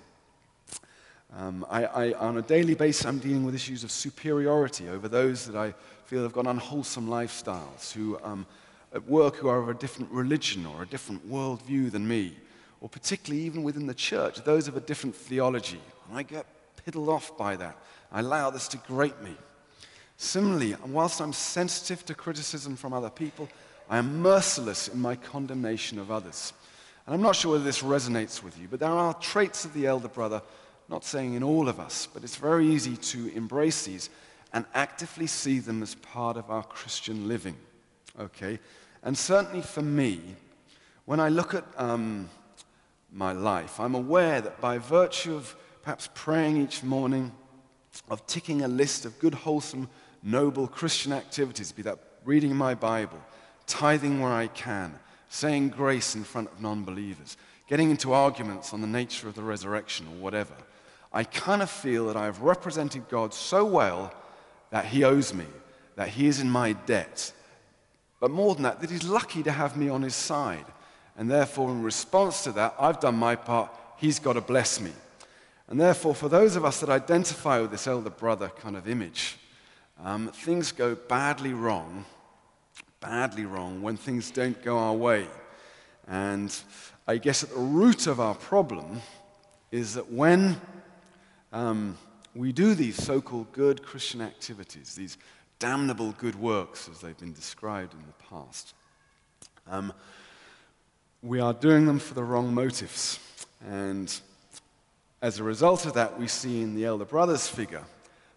Um, 1.37 1.67
I, 1.69 1.85
I, 1.85 2.13
on 2.15 2.39
a 2.39 2.43
daily 2.43 2.75
basis, 2.75 3.05
I'm 3.05 3.19
dealing 3.19 3.45
with 3.45 3.55
issues 3.55 3.85
of 3.85 3.91
superiority 3.91 4.89
over 4.89 5.09
those 5.09 5.47
that 5.47 5.57
I 5.57 5.75
feel 6.07 6.23
have 6.23 6.33
got 6.33 6.47
unwholesome 6.47 7.07
lifestyles, 7.09 7.93
who 7.93 8.19
um, 8.23 8.47
at 8.95 9.07
work 9.07 9.37
who 9.37 9.49
are 9.49 9.61
of 9.61 9.69
a 9.69 9.75
different 9.75 10.11
religion 10.11 10.65
or 10.65 10.83
a 10.83 10.87
different 10.87 11.31
worldview 11.31 11.91
than 11.91 12.09
me, 12.09 12.35
or 12.81 12.89
particularly 12.89 13.45
even 13.45 13.63
within 13.63 13.87
the 13.87 13.95
church, 13.95 14.43
those 14.45 14.69
of 14.69 14.77
a 14.77 14.81
different 14.81 15.15
theology. 15.15 15.81
And 16.09 16.17
I 16.17 16.23
get 16.23 16.47
piddled 16.87 17.09
off 17.09 17.37
by 17.37 17.57
that. 17.57 17.77
I 18.11 18.21
allow 18.21 18.51
this 18.51 18.69
to 18.69 18.79
grate 18.79 19.21
me. 19.23 19.37
Similarly, 20.21 20.75
whilst 20.85 21.21
I'm 21.21 21.33
sensitive 21.33 22.05
to 22.07 22.15
criticism 22.15 22.75
from 22.75 22.93
other 22.93 23.09
people, 23.09 23.49
I 23.89 23.99
am 23.99 24.21
merciless 24.21 24.89
in 24.89 25.01
my 25.01 25.15
condemnation 25.15 25.99
of 26.01 26.11
others. 26.11 26.53
And 27.07 27.15
I'm 27.15 27.23
not 27.23 27.37
sure 27.37 27.53
whether 27.53 27.65
this 27.65 27.83
resonates 27.83 28.43
with 28.43 28.59
you, 28.59 28.67
but 28.69 28.81
there 28.81 28.91
are 28.91 29.15
traits 29.15 29.65
of 29.65 29.73
the 29.75 29.87
elder 29.87 30.09
brother, 30.09 30.43
not 30.89 31.05
saying 31.05 31.35
in 31.35 31.45
all 31.45 31.69
of 31.69 31.79
us, 31.79 32.09
but 32.13 32.25
it's 32.25 32.35
very 32.35 32.67
easy 32.67 32.97
to 32.97 33.33
embrace 33.35 33.85
these 33.85 34.11
and 34.53 34.65
actively 34.75 35.29
see 35.29 35.61
them 35.61 35.85
as 35.85 35.95
part 35.95 36.37
of 36.37 36.51
our 36.51 36.65
Christian 36.65 37.29
living. 37.29 37.57
Okay? 38.19 38.59
And 39.05 39.17
certainly 39.17 39.63
for 39.63 39.83
me, 39.83 40.21
when 41.05 41.21
I 41.21 41.29
look 41.29 41.55
at 41.55 41.65
um, 41.77 42.29
my 43.13 43.31
life, 43.31 43.79
I'm 43.79 43.95
aware 43.95 44.41
that 44.41 44.61
by 44.61 44.79
virtue 44.79 45.37
of 45.37 45.55
perhaps 45.83 46.09
praying 46.13 46.57
each 46.57 46.83
morning, 46.83 47.31
of 48.11 48.27
ticking 48.27 48.63
a 48.63 48.69
list 48.69 49.07
of 49.07 49.17
good, 49.21 49.35
wholesome, 49.35 49.89
noble 50.23 50.67
Christian 50.67 51.13
activities, 51.13 51.73
be 51.73 51.83
that 51.83 51.99
reading 52.25 52.55
my 52.55 52.75
Bible, 52.75 53.19
tithing 53.67 54.21
where 54.21 54.33
I 54.33 54.49
can, 54.49 54.99
saying 55.29 55.71
grace 55.71 56.15
in 56.15 56.25
front 56.25 56.51
of 56.51 56.61
non 56.61 56.85
believers, 56.85 57.37
getting 57.69 57.91
into 57.91 58.13
arguments 58.13 58.73
on 58.73 58.81
the 58.81 58.87
nature 58.87 59.29
of 59.29 59.35
the 59.35 59.43
resurrection 59.43 60.07
or 60.07 60.23
whatever, 60.23 60.55
I 61.13 61.25
kind 61.25 61.63
of 61.63 61.71
feel 61.71 62.07
that 62.07 62.17
I've 62.17 62.43
represented 62.43 63.09
God 63.09 63.33
so 63.33 63.65
well 63.65 64.13
that 64.71 64.87
He 64.87 65.05
owes 65.05 65.33
me, 65.33 65.47
that 65.97 66.09
He 66.09 66.27
is 66.27 66.41
in 66.41 66.51
my 66.51 66.73
debt. 66.73 67.33
But 68.21 68.31
more 68.31 68.55
than 68.55 68.65
that, 68.65 68.81
that 68.81 68.91
He's 68.91 69.05
lucky 69.05 69.43
to 69.43 69.53
have 69.53 69.77
me 69.77 69.89
on 69.89 70.03
His 70.03 70.15
side. 70.15 70.67
And 71.17 71.31
therefore, 71.31 71.71
in 71.71 71.83
response 71.83 72.45
to 72.45 72.53
that, 72.53 72.75
I've 72.79 73.01
done 73.01 73.17
my 73.17 73.37
part, 73.37 73.73
He's 73.97 74.19
got 74.19 74.35
to 74.35 74.41
bless 74.41 74.81
me. 74.81 74.93
And 75.69 75.81
therefore, 75.81 76.15
for 76.15 76.29
those 76.29 76.57
of 76.57 76.65
us 76.65 76.81
that 76.81 76.89
identify 76.89 77.61
with 77.61 77.71
this 77.71 77.87
elder 77.87 78.11
brother 78.11 78.51
kind 78.61 78.77
of 78.77 78.89
image, 78.89 79.37
um, 80.05 80.29
things 80.29 80.73
go 80.73 80.95
badly 80.95 81.53
wrong, 81.53 82.05
badly 83.01 83.45
wrong 83.45 83.83
when 83.83 83.97
things 83.97 84.31
don't 84.31 84.61
go 84.63 84.79
our 84.79 84.95
way. 84.95 85.27
And 86.07 86.55
I 87.07 87.19
guess 87.19 87.43
at 87.43 87.51
the 87.51 87.57
root 87.57 88.07
of 88.07 88.21
our 88.21 88.35
problem 88.35 89.03
is 89.71 89.95
that 89.95 90.11
when 90.11 90.61
um, 91.53 91.97
we 92.35 92.53
do 92.53 92.75
these 92.75 92.97
so 92.97 93.21
called 93.21 93.53
good 93.53 93.83
Christian 93.83 94.21
activities, 94.21 94.95
these 94.95 95.19
damnable 95.59 96.13
good 96.13 96.37
works 96.37 96.89
as 96.89 97.01
they've 97.01 97.19
been 97.19 97.33
described 97.33 97.93
in 97.93 98.01
the 98.01 98.25
past, 98.31 98.75
um, 99.69 99.93
we 101.23 101.41
are 101.41 101.53
doing 101.53 101.85
them 101.87 101.99
for 101.99 102.15
the 102.15 102.23
wrong 102.23 102.55
motives. 102.55 103.19
And 103.67 104.15
as 105.21 105.41
a 105.41 105.45
result 105.45 105.85
of 105.85 105.95
that, 105.95 106.19
we 106.19 106.29
see 106.29 106.63
in 106.63 106.77
the 106.77 106.85
elder 106.85 107.05
brother's 107.05 107.49
figure 107.49 107.85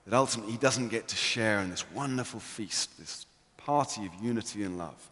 that 0.05 0.15
ultimately 0.15 0.53
he 0.53 0.58
doesn't 0.58 0.89
get 0.89 1.08
to 1.10 1.15
share 1.15 1.60
in 1.60 1.70
this 1.70 1.89
wonderful 1.91 2.39
feast, 2.39 2.98
this 3.00 3.25
party 3.58 4.05
of 4.05 4.13
unity 4.22 4.63
and 4.63 4.77
love. 4.77 5.10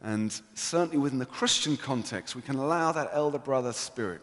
And 0.00 0.32
certainly 0.54 0.98
within 0.98 1.18
the 1.18 1.26
Christian 1.26 1.76
context, 1.76 2.36
we 2.36 2.42
can 2.42 2.56
allow 2.56 2.92
that 2.92 3.10
elder 3.12 3.38
brother 3.38 3.72
spirit 3.72 4.22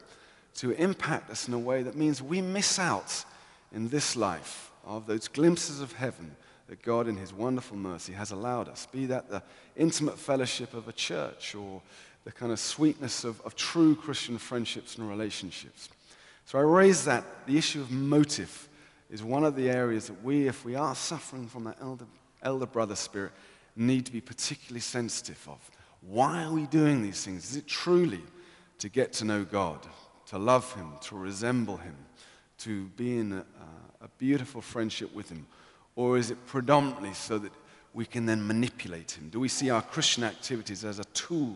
to 0.55 0.71
impact 0.71 1.29
us 1.29 1.47
in 1.47 1.53
a 1.53 1.59
way 1.59 1.83
that 1.83 1.95
means 1.95 2.21
we 2.21 2.41
miss 2.41 2.79
out 2.79 3.25
in 3.73 3.89
this 3.89 4.15
life 4.15 4.71
of 4.85 5.05
those 5.05 5.27
glimpses 5.27 5.81
of 5.81 5.91
heaven 5.93 6.35
that 6.67 6.81
God, 6.81 7.07
in 7.07 7.17
His 7.17 7.33
wonderful 7.33 7.77
mercy, 7.77 8.13
has 8.13 8.31
allowed 8.31 8.69
us, 8.69 8.87
be 8.91 9.05
that 9.07 9.29
the 9.29 9.43
intimate 9.75 10.17
fellowship 10.17 10.73
of 10.73 10.87
a 10.87 10.93
church 10.93 11.53
or 11.53 11.81
the 12.23 12.31
kind 12.31 12.51
of 12.51 12.59
sweetness 12.59 13.23
of, 13.23 13.39
of 13.41 13.55
true 13.55 13.95
Christian 13.95 14.37
friendships 14.37 14.97
and 14.97 15.07
relationships. 15.07 15.89
So 16.45 16.57
I 16.57 16.63
raise 16.63 17.05
that 17.05 17.23
the 17.45 17.57
issue 17.57 17.81
of 17.81 17.91
motive 17.91 18.67
is 19.09 19.23
one 19.23 19.43
of 19.43 19.55
the 19.55 19.69
areas 19.69 20.07
that 20.07 20.23
we, 20.23 20.47
if 20.47 20.65
we 20.65 20.75
are 20.75 20.95
suffering 20.95 21.47
from 21.47 21.65
that 21.65 21.77
elder, 21.81 22.05
elder 22.41 22.65
brother 22.65 22.95
spirit, 22.95 23.31
need 23.75 24.05
to 24.05 24.11
be 24.11 24.21
particularly 24.21 24.79
sensitive 24.79 25.47
of. 25.47 25.69
Why 26.01 26.43
are 26.43 26.53
we 26.53 26.65
doing 26.67 27.01
these 27.01 27.23
things? 27.23 27.49
Is 27.51 27.57
it 27.57 27.67
truly 27.67 28.21
to 28.79 28.89
get 28.89 29.13
to 29.13 29.25
know 29.25 29.43
God, 29.43 29.79
to 30.27 30.37
love 30.37 30.71
Him, 30.73 30.91
to 31.03 31.15
resemble 31.15 31.77
Him, 31.77 31.95
to 32.59 32.85
be 32.95 33.17
in 33.17 33.33
a, 33.33 33.45
a 34.01 34.07
beautiful 34.17 34.61
friendship 34.61 35.13
with 35.13 35.29
Him? 35.29 35.45
Or 35.95 36.17
is 36.17 36.31
it 36.31 36.45
predominantly 36.45 37.13
so 37.13 37.37
that 37.37 37.51
we 37.93 38.05
can 38.05 38.25
then 38.25 38.45
manipulate 38.45 39.11
Him? 39.11 39.29
Do 39.29 39.39
we 39.39 39.47
see 39.47 39.69
our 39.69 39.81
Christian 39.81 40.23
activities 40.23 40.83
as 40.83 40.99
a 40.99 41.05
tool 41.05 41.55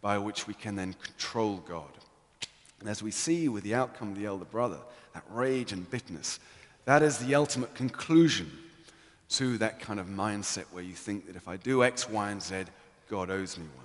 by 0.00 0.18
which 0.18 0.46
we 0.46 0.54
can 0.54 0.76
then 0.76 0.94
control 0.94 1.56
God? 1.66 1.90
And 2.80 2.88
as 2.88 3.02
we 3.02 3.10
see 3.10 3.48
with 3.48 3.64
the 3.64 3.74
outcome 3.74 4.12
of 4.12 4.18
the 4.18 4.26
elder 4.26 4.44
brother, 4.44 4.78
that 5.14 5.24
rage 5.30 5.72
and 5.72 5.90
bitterness, 5.90 6.38
that 6.88 7.02
is 7.02 7.18
the 7.18 7.34
ultimate 7.34 7.74
conclusion 7.74 8.50
to 9.28 9.58
that 9.58 9.78
kind 9.78 10.00
of 10.00 10.06
mindset 10.06 10.64
where 10.72 10.82
you 10.82 10.94
think 10.94 11.26
that 11.26 11.36
if 11.36 11.46
I 11.46 11.58
do 11.58 11.84
X, 11.84 12.08
Y, 12.08 12.30
and 12.30 12.42
Z, 12.42 12.64
God 13.10 13.28
owes 13.28 13.58
me 13.58 13.66
one. 13.76 13.84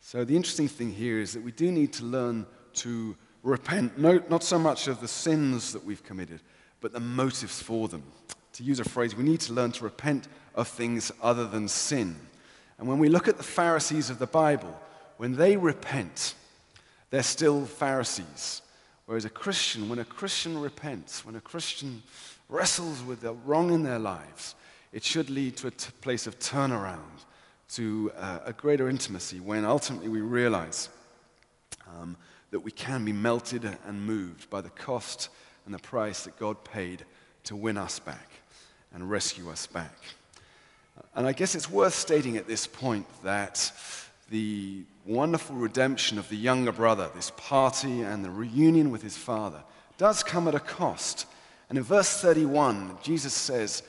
So, 0.00 0.24
the 0.24 0.34
interesting 0.34 0.68
thing 0.68 0.90
here 0.90 1.18
is 1.20 1.34
that 1.34 1.42
we 1.42 1.52
do 1.52 1.70
need 1.70 1.92
to 1.92 2.04
learn 2.06 2.46
to 2.76 3.14
repent, 3.42 3.98
no, 3.98 4.22
not 4.30 4.42
so 4.42 4.58
much 4.58 4.88
of 4.88 5.02
the 5.02 5.08
sins 5.08 5.74
that 5.74 5.84
we've 5.84 6.02
committed, 6.02 6.40
but 6.80 6.94
the 6.94 7.00
motives 7.00 7.60
for 7.60 7.88
them. 7.88 8.04
To 8.54 8.64
use 8.64 8.80
a 8.80 8.84
phrase, 8.84 9.14
we 9.14 9.22
need 9.22 9.40
to 9.40 9.52
learn 9.52 9.72
to 9.72 9.84
repent 9.84 10.28
of 10.54 10.66
things 10.66 11.12
other 11.22 11.46
than 11.46 11.68
sin. 11.68 12.16
And 12.78 12.88
when 12.88 12.98
we 12.98 13.10
look 13.10 13.28
at 13.28 13.36
the 13.36 13.42
Pharisees 13.42 14.08
of 14.08 14.18
the 14.18 14.26
Bible, 14.26 14.74
when 15.18 15.36
they 15.36 15.56
repent, 15.56 16.34
they're 17.10 17.22
still 17.22 17.66
Pharisees. 17.66 18.62
Whereas 19.06 19.24
a 19.24 19.30
Christian, 19.30 19.88
when 19.88 19.98
a 19.98 20.04
Christian 20.04 20.60
repents, 20.60 21.24
when 21.24 21.34
a 21.34 21.40
Christian 21.40 22.02
wrestles 22.48 23.02
with 23.02 23.20
the 23.20 23.32
wrong 23.32 23.72
in 23.72 23.82
their 23.82 23.98
lives, 23.98 24.54
it 24.92 25.04
should 25.04 25.28
lead 25.28 25.56
to 25.58 25.66
a 25.66 25.70
t- 25.70 25.90
place 26.00 26.26
of 26.26 26.38
turnaround, 26.38 27.24
to 27.70 28.10
uh, 28.16 28.38
a 28.46 28.52
greater 28.52 28.88
intimacy 28.88 29.40
when 29.40 29.64
ultimately 29.64 30.08
we 30.08 30.20
realize 30.20 30.88
um, 31.86 32.16
that 32.50 32.60
we 32.60 32.70
can 32.70 33.04
be 33.04 33.12
melted 33.12 33.64
and 33.86 34.06
moved 34.06 34.48
by 34.48 34.60
the 34.60 34.70
cost 34.70 35.28
and 35.66 35.74
the 35.74 35.78
price 35.78 36.24
that 36.24 36.38
God 36.38 36.64
paid 36.64 37.04
to 37.44 37.56
win 37.56 37.76
us 37.76 37.98
back 37.98 38.30
and 38.94 39.10
rescue 39.10 39.50
us 39.50 39.66
back. 39.66 39.96
And 41.14 41.26
I 41.26 41.32
guess 41.32 41.54
it's 41.54 41.70
worth 41.70 41.94
stating 41.94 42.36
at 42.36 42.46
this 42.46 42.66
point 42.66 43.06
that 43.22 43.70
the 44.30 44.84
wonderful 45.08 45.56
redemption 45.56 46.18
of 46.18 46.28
the 46.28 46.36
younger 46.36 46.72
brother, 46.72 47.10
this 47.14 47.32
party 47.36 48.02
and 48.02 48.24
the 48.24 48.30
reunion 48.30 48.90
with 48.90 49.02
his 49.02 49.16
father, 49.16 49.62
does 49.96 50.22
come 50.22 50.46
at 50.46 50.54
a 50.54 50.60
cost. 50.60 51.26
And 51.68 51.78
in 51.78 51.84
verse 51.84 52.20
31, 52.20 52.98
Jesus 53.02 53.34
says, 53.34 53.82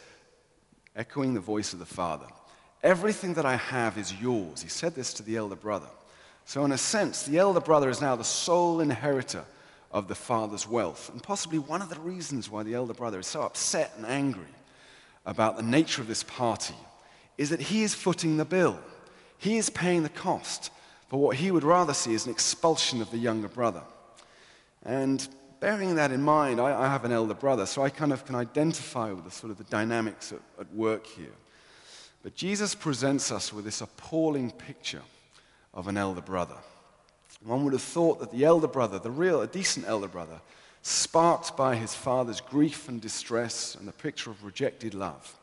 echoing 0.96 1.34
the 1.34 1.40
voice 1.40 1.74
of 1.74 1.80
the 1.80 1.86
father, 1.86 2.26
Everything 2.82 3.34
that 3.34 3.46
I 3.46 3.58
have 3.58 3.98
is 3.98 4.14
yours. 4.22 4.62
He 4.62 4.70
said 4.70 4.96
this 4.96 5.14
to 5.16 5.24
the 5.24 5.36
elder 5.36 5.56
brother. 5.56 5.90
So, 6.46 6.64
in 6.64 6.72
a 6.72 6.78
sense, 6.78 7.24
the 7.24 7.38
elder 7.38 7.60
brother 7.60 7.90
is 7.90 8.02
now 8.02 8.16
the 8.16 8.24
sole 8.24 8.80
inheritor 8.80 9.44
of 9.92 10.08
the 10.08 10.16
father's 10.16 10.68
wealth. 10.68 11.10
And 11.12 11.22
possibly 11.22 11.60
one 11.60 11.82
of 11.82 11.90
the 11.90 12.00
reasons 12.00 12.50
why 12.50 12.64
the 12.64 12.76
elder 12.76 12.94
brother 12.94 13.20
is 13.20 13.28
so 13.28 13.42
upset 13.42 13.94
and 13.98 14.06
angry 14.06 14.48
about 15.26 15.58
the 15.58 15.64
nature 15.64 16.02
of 16.02 16.08
this 16.08 16.24
party 16.24 16.76
is 17.38 17.50
that 17.50 17.60
he 17.60 17.84
is 17.84 17.94
footing 17.94 18.38
the 18.38 18.46
bill. 18.46 18.80
He 19.38 19.58
is 19.58 19.70
paying 19.70 20.04
the 20.04 20.10
cost 20.10 20.72
for 21.10 21.20
what 21.20 21.36
he 21.38 21.52
would 21.52 21.64
rather 21.64 21.94
see 21.94 22.14
is 22.14 22.26
an 22.26 22.32
expulsion 22.32 23.02
of 23.02 23.12
the 23.12 23.18
younger 23.18 23.48
brother. 23.48 23.82
And 24.84 25.28
bearing 25.60 25.96
that 25.96 26.12
in 26.12 26.22
mind, 26.22 26.62
I, 26.62 26.84
I 26.84 26.88
have 26.88 27.04
an 27.04 27.12
elder 27.12 27.34
brother, 27.34 27.66
so 27.66 27.82
I 27.82 27.90
kind 27.90 28.14
of 28.14 28.26
can 28.26 28.36
identify 28.36 29.12
with 29.12 29.26
the 29.26 29.32
sort 29.32 29.52
of 29.52 29.58
the 29.58 29.64
dynamics 29.66 30.32
at, 30.32 30.40
at 30.60 30.74
work 30.74 31.06
here. 31.08 31.34
But 32.22 32.36
Jesus 32.36 32.76
presents 32.76 33.32
us 33.32 33.52
with 33.52 33.66
this 33.66 33.82
appalling 33.82 34.52
picture 34.52 35.02
of 35.74 35.88
an 35.88 35.98
elder 35.98 36.22
brother. 36.22 36.58
One 37.44 37.64
would 37.64 37.74
have 37.74 37.82
thought 37.82 38.20
that 38.20 38.32
the 38.32 38.46
elder 38.46 38.68
brother, 38.68 39.00
the 39.00 39.12
real, 39.12 39.42
a 39.42 39.48
decent 39.48 39.88
elder 39.88 40.08
brother, 40.08 40.42
sparked 40.82 41.58
by 41.58 41.76
his 41.76 41.96
father's 41.96 42.42
grief 42.42 42.88
and 42.88 43.02
distress 43.02 43.76
and 43.76 43.88
the 43.88 43.94
picture 43.94 44.30
of 44.30 44.44
rejected 44.44 44.94
love, 44.94 45.36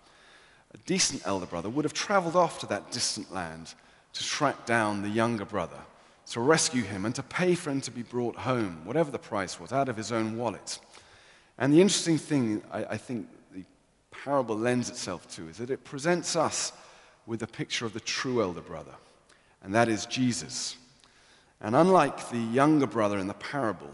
a 0.75 0.79
decent 0.79 1.27
elder 1.27 1.47
brother 1.47 1.71
would 1.71 1.85
have 1.85 1.95
traveled 1.95 2.37
off 2.37 2.61
to 2.61 2.67
that 2.67 2.93
distant 2.93 3.33
land 3.33 3.75
to 4.17 4.25
track 4.25 4.65
down 4.65 5.03
the 5.03 5.09
younger 5.11 5.45
brother, 5.45 5.79
to 6.31 6.41
rescue 6.41 6.83
him, 6.83 7.05
and 7.05 7.15
to 7.15 7.23
pay 7.23 7.55
for 7.55 7.71
him 7.71 7.83
to 7.83 7.91
be 7.91 8.03
brought 8.03 8.37
home, 8.37 8.81
whatever 8.85 9.11
the 9.11 9.19
price 9.19 9.61
was, 9.61 9.73
out 9.73 9.91
of 9.91 9.97
his 9.97 10.11
own 10.11 10.39
wallet. 10.39 10.79
And 11.59 11.73
the 11.73 11.83
interesting 11.83 12.17
thing 12.17 12.63
I, 12.73 12.85
I 12.85 12.97
think 12.97 13.29
the 13.53 13.65
parable 14.11 14.57
lends 14.57 14.89
itself 14.89 15.29
to 15.37 15.49
is 15.49 15.59
that 15.59 15.71
it 15.71 15.85
presents 15.85 16.35
us 16.35 16.73
with 17.27 17.43
a 17.43 17.47
picture 17.47 17.85
of 17.85 17.93
the 17.93 18.01
true 18.01 18.41
elder 18.43 18.63
brother, 18.63 18.95
and 19.63 19.75
that 19.75 19.89
is 19.89 20.07
Jesus. 20.07 20.77
And 21.61 21.77
unlike 21.77 22.31
the 22.31 22.39
younger 22.39 22.87
brother 22.87 23.19
in 23.19 23.27
the 23.27 23.35
parable, 23.35 23.91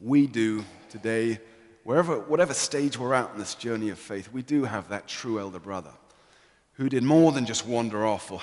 we 0.00 0.26
do 0.26 0.64
today 0.88 1.40
wherever, 1.84 2.20
whatever 2.20 2.54
stage 2.54 2.98
we're 2.98 3.14
at 3.14 3.32
in 3.32 3.38
this 3.38 3.54
journey 3.54 3.90
of 3.90 3.98
faith, 3.98 4.32
we 4.32 4.42
do 4.42 4.64
have 4.64 4.88
that 4.88 5.06
true 5.06 5.38
elder 5.38 5.58
brother 5.58 5.92
who 6.74 6.88
did 6.88 7.02
more 7.02 7.32
than 7.32 7.44
just 7.44 7.66
wander 7.66 8.06
off 8.06 8.30
or 8.32 8.40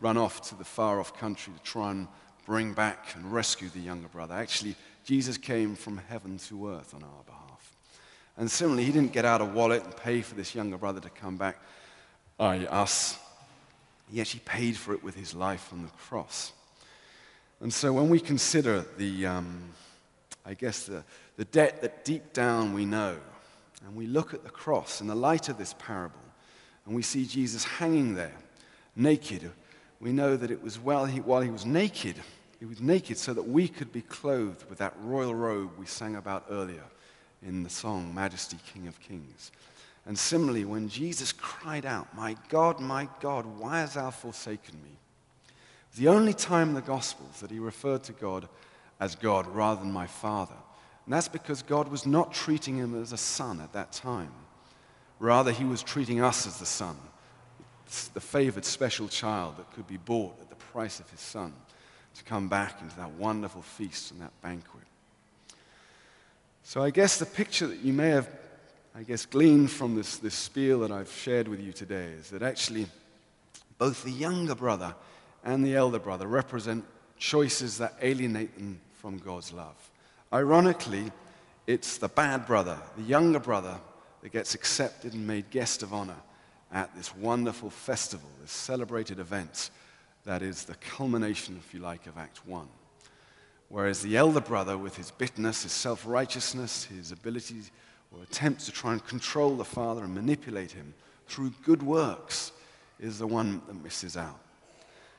run 0.00 0.16
off 0.16 0.40
to 0.48 0.54
the 0.54 0.64
far 0.64 1.00
off 1.00 1.16
country 1.16 1.52
to 1.52 1.62
try 1.62 1.90
and 1.90 2.08
bring 2.46 2.72
back 2.72 3.14
and 3.14 3.32
rescue 3.32 3.68
the 3.68 3.80
younger 3.80 4.08
brother. 4.08 4.34
Actually, 4.34 4.74
Jesus 5.04 5.36
came 5.36 5.76
from 5.76 5.98
heaven 6.08 6.38
to 6.48 6.70
earth 6.70 6.94
on 6.94 7.02
our 7.02 7.22
behalf. 7.24 7.76
And 8.36 8.50
similarly, 8.50 8.84
he 8.84 8.92
didn't 8.92 9.12
get 9.12 9.24
out 9.24 9.40
a 9.40 9.44
wallet 9.44 9.84
and 9.84 9.96
pay 9.96 10.22
for 10.22 10.34
this 10.34 10.54
younger 10.54 10.78
brother 10.78 11.00
to 11.00 11.10
come 11.10 11.36
back, 11.36 11.58
I, 12.38 12.66
us. 12.66 13.18
He 14.10 14.20
actually 14.20 14.40
paid 14.44 14.76
for 14.76 14.94
it 14.94 15.04
with 15.04 15.14
his 15.14 15.34
life 15.34 15.72
on 15.72 15.82
the 15.82 15.90
cross. 15.90 16.52
And 17.60 17.72
so 17.72 17.92
when 17.92 18.08
we 18.08 18.18
consider 18.18 18.86
the, 18.96 19.26
um, 19.26 19.62
I 20.46 20.54
guess, 20.54 20.86
the, 20.86 21.04
the 21.36 21.44
debt 21.44 21.82
that 21.82 22.04
deep 22.04 22.32
down 22.32 22.72
we 22.72 22.84
know. 22.84 23.16
And 23.86 23.96
we 23.96 24.06
look 24.06 24.34
at 24.34 24.44
the 24.44 24.50
cross 24.50 25.00
in 25.00 25.06
the 25.06 25.14
light 25.14 25.48
of 25.48 25.58
this 25.58 25.74
parable, 25.78 26.20
and 26.84 26.94
we 26.94 27.02
see 27.02 27.24
Jesus 27.24 27.64
hanging 27.64 28.14
there, 28.14 28.36
naked. 28.94 29.50
We 30.00 30.12
know 30.12 30.36
that 30.36 30.50
it 30.50 30.62
was 30.62 30.78
while 30.78 31.04
he, 31.04 31.20
while 31.20 31.42
he 31.42 31.50
was 31.50 31.66
naked, 31.66 32.16
he 32.58 32.66
was 32.66 32.80
naked 32.80 33.18
so 33.18 33.34
that 33.34 33.42
we 33.42 33.68
could 33.68 33.92
be 33.92 34.02
clothed 34.02 34.68
with 34.68 34.78
that 34.78 34.94
royal 35.02 35.34
robe 35.34 35.70
we 35.78 35.86
sang 35.86 36.16
about 36.16 36.46
earlier 36.50 36.84
in 37.42 37.62
the 37.62 37.70
song 37.70 38.14
Majesty, 38.14 38.58
King 38.72 38.86
of 38.86 39.00
Kings. 39.00 39.50
And 40.06 40.18
similarly, 40.18 40.64
when 40.64 40.88
Jesus 40.88 41.32
cried 41.32 41.86
out, 41.86 42.14
My 42.16 42.36
God, 42.48 42.80
my 42.80 43.08
God, 43.20 43.46
why 43.46 43.80
hast 43.80 43.94
thou 43.94 44.10
forsaken 44.10 44.74
me? 44.82 44.90
The 45.96 46.08
only 46.08 46.32
time 46.32 46.70
in 46.70 46.74
the 46.74 46.80
Gospels 46.80 47.40
that 47.40 47.50
he 47.50 47.58
referred 47.58 48.02
to 48.04 48.12
God 48.12 48.48
as 48.98 49.14
God 49.14 49.46
rather 49.48 49.80
than 49.80 49.92
my 49.92 50.06
Father. 50.06 50.54
And 51.04 51.14
that's 51.14 51.28
because 51.28 51.62
God 51.62 51.88
was 51.88 52.06
not 52.06 52.32
treating 52.32 52.76
him 52.76 53.00
as 53.00 53.12
a 53.12 53.16
son 53.16 53.60
at 53.60 53.72
that 53.72 53.92
time. 53.92 54.32
Rather, 55.18 55.50
he 55.50 55.64
was 55.64 55.82
treating 55.82 56.22
us 56.22 56.46
as 56.46 56.58
the 56.58 56.66
son, 56.66 56.96
the 58.14 58.20
favored 58.20 58.64
special 58.64 59.08
child 59.08 59.56
that 59.56 59.72
could 59.72 59.86
be 59.86 59.96
bought 59.96 60.38
at 60.40 60.48
the 60.48 60.56
price 60.56 61.00
of 61.00 61.10
his 61.10 61.20
son 61.20 61.52
to 62.14 62.24
come 62.24 62.48
back 62.48 62.80
into 62.82 62.96
that 62.96 63.10
wonderful 63.12 63.62
feast 63.62 64.12
and 64.12 64.20
that 64.20 64.32
banquet. 64.42 64.84
So 66.62 66.82
I 66.82 66.90
guess 66.90 67.18
the 67.18 67.26
picture 67.26 67.66
that 67.66 67.80
you 67.80 67.92
may 67.92 68.10
have, 68.10 68.28
I 68.94 69.02
guess, 69.02 69.26
gleaned 69.26 69.70
from 69.70 69.96
this, 69.96 70.18
this 70.18 70.34
spiel 70.34 70.80
that 70.80 70.92
I've 70.92 71.10
shared 71.10 71.48
with 71.48 71.60
you 71.60 71.72
today 71.72 72.06
is 72.18 72.30
that 72.30 72.42
actually 72.42 72.86
both 73.78 74.04
the 74.04 74.10
younger 74.10 74.54
brother 74.54 74.94
and 75.44 75.64
the 75.64 75.74
elder 75.74 75.98
brother 75.98 76.26
represent 76.26 76.84
choices 77.18 77.78
that 77.78 77.94
alienate 78.02 78.54
them 78.56 78.80
from 79.00 79.18
God's 79.18 79.52
love. 79.52 79.90
Ironically, 80.32 81.10
it's 81.66 81.96
the 81.96 82.08
bad 82.08 82.46
brother, 82.46 82.78
the 82.96 83.02
younger 83.02 83.40
brother, 83.40 83.76
that 84.22 84.32
gets 84.32 84.54
accepted 84.54 85.14
and 85.14 85.26
made 85.26 85.50
guest 85.50 85.82
of 85.82 85.94
honor 85.94 86.16
at 86.72 86.94
this 86.96 87.14
wonderful 87.16 87.70
festival, 87.70 88.28
this 88.40 88.52
celebrated 88.52 89.18
event 89.18 89.70
that 90.24 90.42
is 90.42 90.64
the 90.64 90.74
culmination, 90.76 91.56
if 91.58 91.74
you 91.74 91.80
like, 91.80 92.06
of 92.06 92.18
Act 92.18 92.46
1. 92.46 92.68
Whereas 93.68 94.02
the 94.02 94.16
elder 94.16 94.40
brother, 94.40 94.76
with 94.76 94.96
his 94.96 95.10
bitterness, 95.10 95.62
his 95.62 95.72
self 95.72 96.06
righteousness, 96.06 96.84
his 96.84 97.12
ability 97.12 97.62
or 98.12 98.22
attempts 98.22 98.66
to 98.66 98.72
try 98.72 98.92
and 98.92 99.04
control 99.06 99.54
the 99.56 99.64
father 99.64 100.04
and 100.04 100.14
manipulate 100.14 100.72
him 100.72 100.92
through 101.28 101.52
good 101.62 101.82
works, 101.82 102.52
is 102.98 103.18
the 103.18 103.26
one 103.26 103.62
that 103.66 103.82
misses 103.82 104.16
out. 104.16 104.38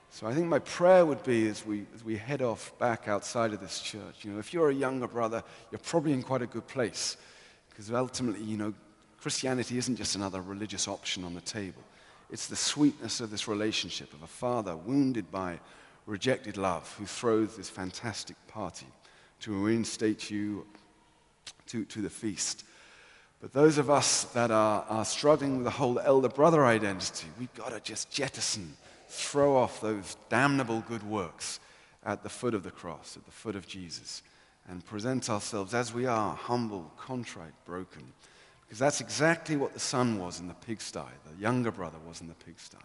So 0.10 0.28
I 0.28 0.34
think 0.34 0.48
my 0.48 0.60
prayer 0.60 1.06
would 1.06 1.24
be 1.24 1.48
as 1.48 1.66
we, 1.66 1.86
as 1.96 2.04
we 2.04 2.18
head 2.18 2.42
off 2.42 2.78
back 2.78 3.08
outside 3.08 3.54
of 3.54 3.62
this 3.62 3.80
church, 3.80 4.24
you 4.24 4.32
know, 4.32 4.40
if 4.40 4.54
you're 4.54 4.70
a 4.70 4.74
younger 4.74 5.08
brother, 5.08 5.42
you're 5.72 5.80
probably 5.80 6.12
in 6.12 6.22
quite 6.22 6.42
a 6.42 6.48
good 6.48 6.68
place. 6.68 7.16
Because 7.70 7.90
ultimately, 7.92 8.44
you 8.44 8.58
know, 8.58 8.74
Christianity 9.22 9.78
isn't 9.78 9.98
just 9.98 10.16
another 10.16 10.42
religious 10.42 10.88
option 10.88 11.24
on 11.24 11.36
the 11.36 11.42
table. 11.42 11.84
It's 12.32 12.48
the 12.48 12.56
sweetness 12.56 13.22
of 13.22 13.30
this 13.30 13.48
relationship 13.48 14.12
of 14.14 14.24
a 14.24 14.28
father 14.28 14.76
wounded 14.76 15.32
by 15.32 15.60
rejected 16.08 16.58
love 16.58 16.94
who 16.98 17.06
throws 17.06 17.56
this 17.56 17.70
fantastic 17.70 18.36
party 18.48 18.88
to 19.42 19.52
reinstate 19.54 20.32
you 20.32 20.66
to, 21.68 21.86
to 21.86 22.02
the 22.02 22.10
feast. 22.10 22.64
But 23.42 23.54
those 23.54 23.78
of 23.78 23.90
us 23.90 24.24
that 24.26 24.50
are, 24.50 24.86
are 24.90 25.06
struggling 25.06 25.58
with 25.58 25.66
the 25.66 25.72
whole 25.72 26.00
elder 26.00 26.30
brother 26.30 26.66
identity, 26.66 27.28
we've 27.40 27.54
got 27.54 27.70
to 27.70 27.80
just 27.80 28.12
jettison, 28.12 28.76
throw 29.08 29.56
off 29.56 29.82
those 29.82 30.16
damnable 30.30 30.84
good 30.88 31.04
works 31.04 31.60
at 32.04 32.24
the 32.24 32.30
foot 32.30 32.56
of 32.56 32.64
the 32.64 32.72
cross, 32.72 33.18
at 33.18 33.26
the 33.26 33.32
foot 33.32 33.56
of 33.56 33.68
Jesus, 33.68 34.24
and 34.68 34.86
present 34.86 35.30
ourselves 35.30 35.74
as 35.74 35.94
we 35.94 36.08
are, 36.08 36.36
humble, 36.36 36.92
contrite, 36.98 37.54
broken. 37.66 38.14
Because 38.72 38.80
that's 38.80 39.02
exactly 39.02 39.58
what 39.58 39.74
the 39.74 39.82
son 39.82 40.18
was 40.18 40.40
in 40.40 40.48
the 40.48 40.54
pigsty, 40.54 41.02
the 41.30 41.42
younger 41.42 41.72
brother 41.72 41.98
was 42.08 42.22
in 42.22 42.30
the 42.30 42.36
pigsty. 42.36 42.78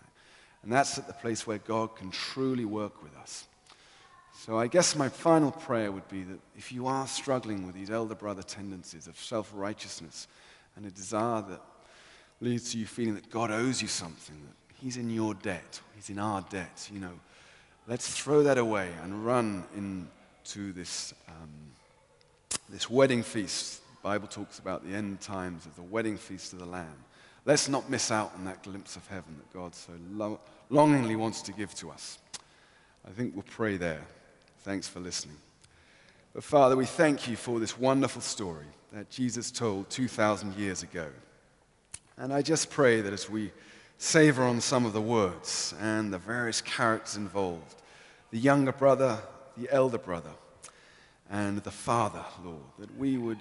And 0.64 0.72
that's 0.72 0.98
at 0.98 1.06
the 1.06 1.12
place 1.12 1.46
where 1.46 1.58
God 1.58 1.94
can 1.94 2.10
truly 2.10 2.64
work 2.64 3.04
with 3.04 3.14
us. 3.16 3.46
So 4.34 4.58
I 4.58 4.66
guess 4.66 4.96
my 4.96 5.08
final 5.08 5.52
prayer 5.52 5.92
would 5.92 6.08
be 6.08 6.24
that 6.24 6.40
if 6.56 6.72
you 6.72 6.88
are 6.88 7.06
struggling 7.06 7.64
with 7.64 7.76
these 7.76 7.88
elder 7.88 8.16
brother 8.16 8.42
tendencies 8.42 9.06
of 9.06 9.16
self 9.16 9.52
righteousness 9.54 10.26
and 10.74 10.84
a 10.86 10.90
desire 10.90 11.42
that 11.42 11.60
leads 12.40 12.72
to 12.72 12.78
you 12.78 12.86
feeling 12.86 13.14
that 13.14 13.30
God 13.30 13.52
owes 13.52 13.80
you 13.80 13.86
something, 13.86 14.34
that 14.44 14.74
He's 14.82 14.96
in 14.96 15.08
your 15.08 15.34
debt, 15.34 15.80
He's 15.94 16.10
in 16.10 16.18
our 16.18 16.44
debt, 16.50 16.90
you 16.92 16.98
know, 16.98 17.14
let's 17.86 18.12
throw 18.12 18.42
that 18.42 18.58
away 18.58 18.90
and 19.04 19.24
run 19.24 19.62
into 19.76 20.72
this, 20.72 21.14
um, 21.28 21.70
this 22.68 22.90
wedding 22.90 23.22
feast. 23.22 23.82
Bible 24.06 24.28
talks 24.28 24.60
about 24.60 24.86
the 24.86 24.94
end 24.94 25.20
times 25.20 25.66
of 25.66 25.74
the 25.74 25.82
wedding 25.82 26.16
feast 26.16 26.52
of 26.52 26.60
the 26.60 26.64
Lamb. 26.64 26.94
Let's 27.44 27.68
not 27.68 27.90
miss 27.90 28.12
out 28.12 28.30
on 28.36 28.44
that 28.44 28.62
glimpse 28.62 28.94
of 28.94 29.04
heaven 29.08 29.36
that 29.36 29.52
God 29.52 29.74
so 29.74 29.94
lo- 30.12 30.38
longingly 30.70 31.16
wants 31.16 31.42
to 31.42 31.52
give 31.52 31.74
to 31.74 31.90
us. 31.90 32.20
I 33.04 33.10
think 33.10 33.34
we'll 33.34 33.42
pray 33.42 33.76
there. 33.76 34.02
Thanks 34.60 34.86
for 34.86 35.00
listening. 35.00 35.38
But 36.32 36.44
Father, 36.44 36.76
we 36.76 36.86
thank 36.86 37.26
you 37.26 37.34
for 37.34 37.58
this 37.58 37.76
wonderful 37.76 38.22
story 38.22 38.66
that 38.92 39.10
Jesus 39.10 39.50
told 39.50 39.90
2,000 39.90 40.54
years 40.54 40.84
ago. 40.84 41.08
And 42.16 42.32
I 42.32 42.42
just 42.42 42.70
pray 42.70 43.00
that 43.00 43.12
as 43.12 43.28
we 43.28 43.50
savor 43.98 44.44
on 44.44 44.60
some 44.60 44.86
of 44.86 44.92
the 44.92 45.02
words 45.02 45.74
and 45.80 46.12
the 46.12 46.18
various 46.18 46.60
characters 46.60 47.16
involved, 47.16 47.82
the 48.30 48.38
younger 48.38 48.70
brother, 48.70 49.18
the 49.56 49.68
elder 49.72 49.98
brother, 49.98 50.30
and 51.28 51.58
the 51.64 51.72
father, 51.72 52.24
Lord, 52.44 52.62
that 52.78 52.96
we 52.96 53.18
would 53.18 53.38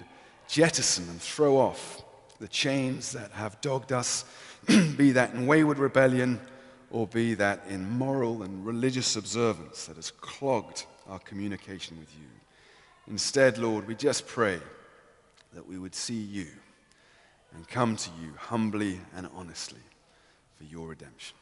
jettison 0.48 1.08
and 1.08 1.20
throw 1.20 1.56
off 1.56 2.02
the 2.38 2.48
chains 2.48 3.12
that 3.12 3.30
have 3.32 3.60
dogged 3.60 3.92
us, 3.92 4.24
be 4.96 5.12
that 5.12 5.34
in 5.34 5.46
wayward 5.46 5.78
rebellion 5.78 6.40
or 6.90 7.06
be 7.06 7.34
that 7.34 7.62
in 7.68 7.88
moral 7.90 8.42
and 8.42 8.64
religious 8.64 9.16
observance 9.16 9.86
that 9.86 9.96
has 9.96 10.10
clogged 10.10 10.84
our 11.08 11.18
communication 11.20 11.98
with 11.98 12.12
you. 12.18 12.26
Instead, 13.08 13.58
Lord, 13.58 13.86
we 13.86 13.94
just 13.94 14.26
pray 14.26 14.58
that 15.54 15.66
we 15.66 15.78
would 15.78 15.94
see 15.94 16.14
you 16.14 16.46
and 17.54 17.66
come 17.68 17.96
to 17.96 18.10
you 18.20 18.32
humbly 18.36 19.00
and 19.14 19.28
honestly 19.34 19.80
for 20.56 20.64
your 20.64 20.88
redemption. 20.88 21.36